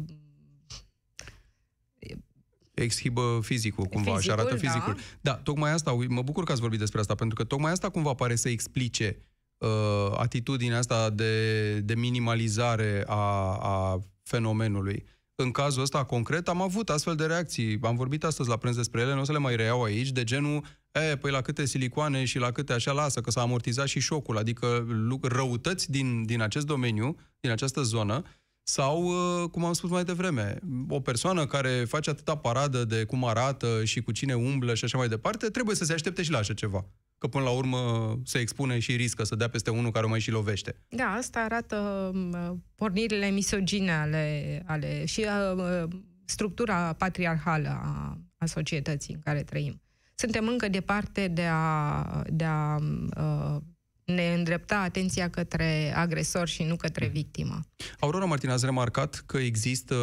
exhibă 2.73 3.39
fizicul 3.41 3.85
cumva 3.85 4.15
fizicul, 4.15 4.21
și 4.21 4.31
arată 4.31 4.55
fizicul. 4.55 4.93
Da. 4.93 5.31
da, 5.31 5.37
tocmai 5.37 5.71
asta, 5.71 5.91
mă 6.07 6.21
bucur 6.21 6.43
că 6.43 6.51
ați 6.51 6.61
vorbit 6.61 6.79
despre 6.79 6.99
asta, 6.99 7.15
pentru 7.15 7.35
că 7.35 7.43
tocmai 7.43 7.71
asta 7.71 7.89
cumva 7.89 8.13
pare 8.13 8.35
să 8.35 8.49
explice 8.49 9.17
uh, 9.57 10.17
atitudinea 10.17 10.77
asta 10.77 11.09
de, 11.09 11.79
de 11.79 11.95
minimalizare 11.95 13.03
a, 13.07 13.57
a 13.61 13.99
fenomenului. 14.23 15.05
În 15.35 15.51
cazul 15.51 15.81
ăsta 15.81 16.03
concret 16.03 16.47
am 16.47 16.61
avut 16.61 16.89
astfel 16.89 17.15
de 17.15 17.25
reacții. 17.25 17.79
Am 17.81 17.95
vorbit 17.95 18.23
astăzi 18.23 18.49
la 18.49 18.57
prânz 18.57 18.75
despre 18.75 19.01
ele, 19.01 19.13
nu 19.13 19.19
o 19.19 19.23
să 19.23 19.31
le 19.31 19.37
mai 19.37 19.55
reiau 19.55 19.83
aici, 19.83 20.11
de 20.11 20.23
genul, 20.23 20.63
e, 20.91 21.15
păi 21.15 21.31
la 21.31 21.41
câte 21.41 21.65
silicoane 21.65 22.25
și 22.25 22.37
la 22.37 22.51
câte 22.51 22.73
așa 22.73 22.91
lasă, 22.91 23.21
că 23.21 23.31
s-a 23.31 23.41
amortizat 23.41 23.87
și 23.87 23.99
șocul, 23.99 24.37
adică 24.37 24.87
răutăți 25.21 25.91
din, 25.91 26.25
din 26.25 26.41
acest 26.41 26.65
domeniu, 26.65 27.15
din 27.39 27.51
această 27.51 27.81
zonă, 27.81 28.23
sau, 28.67 29.03
uh, 29.03 29.49
cum 29.49 29.65
am 29.65 29.73
spus 29.73 29.89
mai 29.89 30.03
devreme, 30.03 30.59
o 30.89 30.99
persoană 30.99 31.45
care 31.45 31.85
face 31.87 32.09
atâta 32.09 32.37
paradă 32.37 32.85
de 32.85 33.03
cum 33.03 33.25
arată 33.25 33.83
și 33.83 34.01
cu 34.01 34.11
cine 34.11 34.33
umblă 34.33 34.73
și 34.73 34.83
așa 34.83 34.97
mai 34.97 35.07
departe, 35.07 35.49
trebuie 35.49 35.75
să 35.75 35.83
se 35.83 35.93
aștepte 35.93 36.23
și 36.23 36.31
la 36.31 36.37
așa 36.37 36.53
ceva. 36.53 36.85
Că 37.25 37.31
până 37.31 37.43
la 37.43 37.51
urmă 37.51 38.13
se 38.23 38.37
expune 38.37 38.79
și 38.79 38.95
riscă 38.95 39.23
să 39.23 39.35
dea 39.35 39.49
peste 39.49 39.69
unul 39.69 39.91
care 39.91 40.05
o 40.05 40.09
mai 40.09 40.19
și 40.19 40.31
lovește. 40.31 40.75
Da, 40.89 41.03
asta 41.05 41.39
arată 41.39 41.75
um, 42.13 42.63
pornirile 42.75 43.29
misogine 43.29 43.91
ale, 43.91 44.63
ale 44.65 45.05
și 45.05 45.25
uh, 45.55 45.83
structura 46.25 46.93
patriarhală 46.93 47.69
a, 47.69 48.17
a 48.37 48.45
societății 48.45 49.13
în 49.13 49.19
care 49.19 49.43
trăim. 49.43 49.81
Suntem 50.15 50.47
încă 50.47 50.67
departe 50.67 51.27
de 51.27 51.47
a, 51.51 52.23
de 52.29 52.43
a 52.43 52.75
uh, 52.75 53.61
ne 54.03 54.33
îndrepta 54.33 54.79
atenția 54.79 55.29
către 55.29 55.93
agresor 55.95 56.47
și 56.47 56.63
nu 56.63 56.75
către 56.75 57.07
victimă. 57.07 57.59
Aurora 57.99 58.25
Martin, 58.25 58.49
ați 58.49 58.65
remarcat 58.65 59.23
că 59.25 59.37
există 59.37 59.95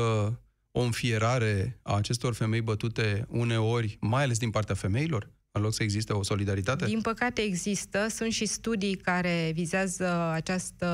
o 0.70 0.80
înfierare 0.80 1.78
a 1.82 1.96
acestor 1.96 2.34
femei 2.34 2.60
bătute 2.60 3.26
uneori, 3.28 3.96
mai 4.00 4.22
ales 4.22 4.38
din 4.38 4.50
partea 4.50 4.74
femeilor? 4.74 5.30
În 5.52 5.62
loc 5.62 5.72
să 5.72 5.82
existe 5.82 6.12
o 6.12 6.22
solidaritate? 6.22 6.84
Din 6.84 7.00
păcate 7.00 7.42
există. 7.42 8.08
Sunt 8.08 8.32
și 8.32 8.46
studii 8.46 8.96
care 8.96 9.50
vizează 9.54 10.08
această, 10.12 10.86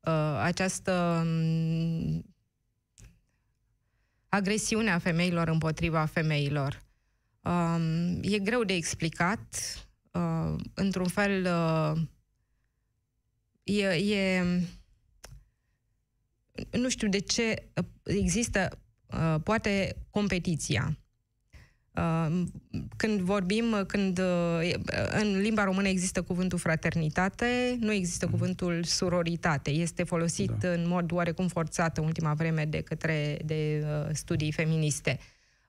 uh, 0.00 0.40
această 0.42 1.22
um, 1.24 2.24
agresiune 4.28 4.90
a 4.90 4.98
femeilor 4.98 5.48
împotriva 5.48 6.04
femeilor. 6.04 6.82
Um, 7.40 8.18
e 8.22 8.38
greu 8.38 8.64
de 8.64 8.72
explicat 8.72 9.54
uh, 10.10 10.54
într-un 10.74 11.08
fel, 11.08 11.44
uh, 11.44 12.00
e, 13.62 13.86
e... 13.86 14.44
Nu 16.70 16.88
știu 16.88 17.08
de 17.08 17.18
ce 17.18 17.68
există, 18.02 18.78
uh, 19.06 19.36
poate, 19.44 19.96
competiția. 20.10 20.98
Uh, 22.00 22.42
când 22.96 23.20
vorbim, 23.20 23.84
când 23.86 24.18
uh, 24.18 24.72
în 25.20 25.40
limba 25.40 25.64
română 25.64 25.88
există 25.88 26.22
cuvântul 26.22 26.58
fraternitate, 26.58 27.76
nu 27.80 27.92
există 27.92 28.26
mm. 28.26 28.30
cuvântul 28.30 28.84
suroritate. 28.84 29.70
Este 29.70 30.02
folosit 30.02 30.50
da. 30.50 30.68
în 30.68 30.88
mod 30.88 31.12
oarecum 31.12 31.48
forțat 31.48 31.98
în 31.98 32.04
ultima 32.04 32.34
vreme 32.34 32.64
de 32.64 32.80
către 32.80 33.38
de 33.44 33.84
uh, 33.84 34.08
studii 34.12 34.52
feministe. 34.52 35.18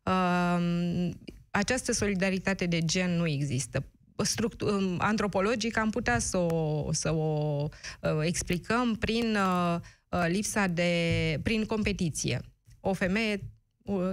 Uh, 0.04 1.10
această 1.52 1.92
solidaritate 1.92 2.66
de 2.66 2.80
gen 2.80 3.12
nu 3.12 3.28
există 3.28 3.86
structu- 4.24 4.66
um, 4.66 4.96
antropologic 4.98 5.78
am 5.78 5.90
putea 5.90 6.20
să 6.20 6.38
o, 6.38 6.90
să 6.94 7.12
o 7.12 7.68
uh, 8.02 8.10
explicăm 8.22 8.96
prin 8.96 9.36
uh, 9.36 9.76
uh, 10.10 10.26
lipsa 10.28 10.68
de... 10.68 11.40
prin 11.44 11.66
competiție. 11.66 12.42
O 12.80 12.94
femeie 12.94 13.34
uh, 13.34 13.40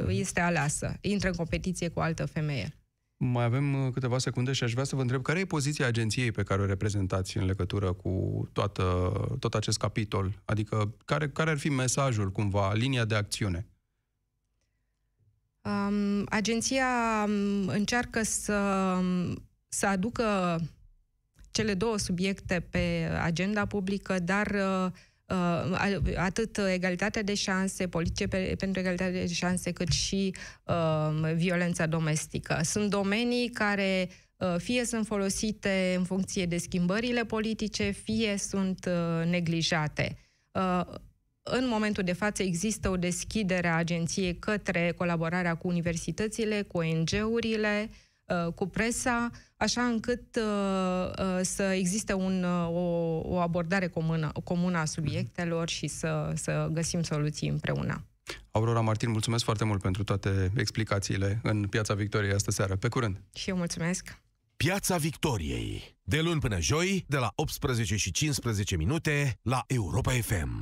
este 0.09 0.40
aleasă, 0.40 0.96
intră 1.00 1.28
în 1.28 1.35
competiție 1.35 1.88
cu 1.88 1.98
o 1.98 2.02
altă 2.02 2.26
femeie. 2.26 2.72
Mai 3.16 3.44
avem 3.44 3.85
uh, 3.85 3.92
câteva 3.92 4.18
secunde 4.18 4.52
și 4.52 4.64
aș 4.64 4.72
vrea 4.72 4.85
să 4.85 4.96
vă 4.96 5.00
întreb 5.00 5.22
care 5.22 5.38
e 5.38 5.44
poziția 5.44 5.87
agenției 5.87 6.33
pe 6.33 6.42
care 6.42 6.62
o 6.62 6.66
reprezentați 6.66 7.37
în 7.37 7.44
legătură 7.44 7.92
cu 7.92 8.42
toată, 8.52 9.12
tot 9.38 9.54
acest 9.54 9.78
capitol? 9.78 10.42
Adică 10.44 10.94
care, 11.04 11.28
care 11.28 11.50
ar 11.50 11.59
fi 11.59 11.68
mesajul, 11.68 12.31
cumva, 12.31 12.72
linia 12.72 13.04
de 13.04 13.14
acțiune? 13.14 13.66
Um, 15.62 16.26
agenția 16.28 16.87
um, 17.26 17.68
încearcă 17.68 18.22
să 18.22 18.54
um, 19.00 19.48
să 19.68 19.87
aducă 19.87 20.61
cele 21.50 21.74
două 21.74 21.98
subiecte 21.98 22.66
pe 22.70 23.11
agenda 23.22 23.66
publică, 23.66 24.18
dar 24.18 24.46
uh, 24.46 24.92
uh, 25.29 26.14
atât 26.17 26.59
egalitatea 26.59 27.23
de 27.23 27.35
șanse, 27.35 27.88
politice 27.88 28.27
pe, 28.27 28.55
pentru 28.59 28.81
egalitatea 28.81 29.21
de 29.21 29.33
șanse, 29.33 29.73
cât 29.73 29.88
și 29.88 30.35
uh, 30.64 31.33
violența 31.35 31.87
domestică. 31.87 32.61
Sunt 32.62 32.91
domenii 32.91 33.49
care 33.49 34.09
uh, 34.37 34.55
fie 34.59 34.85
sunt 34.85 35.07
folosite 35.07 35.95
în 35.97 36.05
funcție 36.05 36.47
de 36.47 36.57
schimbările 36.57 37.25
politice, 37.25 37.91
fie 37.91 38.37
sunt 38.37 38.88
uh, 38.88 39.27
neglijate. 39.27 40.17
Uh, 40.53 40.85
în 41.43 41.69
momentul 41.69 42.05
de 42.05 42.12
față 42.12 42.43
există 42.43 42.88
o 42.88 42.97
deschidere 42.97 43.69
a 43.69 43.77
agenției 43.77 44.38
către 44.38 44.92
colaborarea 44.96 45.55
cu 45.55 45.69
universitățile, 45.69 46.63
cu 46.63 46.79
ONG-urile, 46.79 47.88
uh, 47.90 47.96
cu 48.54 48.66
presa, 48.66 49.31
așa 49.56 49.83
încât 49.83 50.37
uh, 50.37 51.10
uh, 51.18 51.40
să 51.42 51.62
existe 51.62 52.12
un, 52.12 52.42
uh, 52.42 52.68
o, 52.68 53.20
o 53.24 53.37
abordare 53.37 53.88
comună, 53.88 54.33
comună 54.44 54.79
a 54.79 54.85
subiectelor 54.85 55.68
și 55.68 55.87
să, 55.87 56.33
să 56.35 56.68
găsim 56.72 57.02
soluții 57.02 57.48
împreună. 57.48 58.04
Aurora 58.50 58.81
Martin, 58.81 59.10
mulțumesc 59.10 59.44
foarte 59.44 59.64
mult 59.64 59.83
pentru 59.83 60.04
toate 60.04 60.52
explicațiile 60.56 61.40
în 61.42 61.66
Piața 61.66 61.94
Victoriei 61.94 62.33
astă 62.33 62.50
seară. 62.50 62.76
Pe 62.76 62.88
curând! 62.88 63.22
Și 63.35 63.50
eu 63.50 63.56
mulțumesc! 63.56 64.18
Piața 64.56 64.96
Victoriei. 64.96 65.96
De 66.02 66.20
luni 66.20 66.40
până 66.40 66.60
joi, 66.60 67.04
de 67.08 67.16
la 67.16 67.33
18 67.35 67.96
și 67.96 68.10
15 68.10 68.76
minute, 68.76 69.38
la 69.42 69.64
Europa 69.66 70.10
FM. 70.10 70.58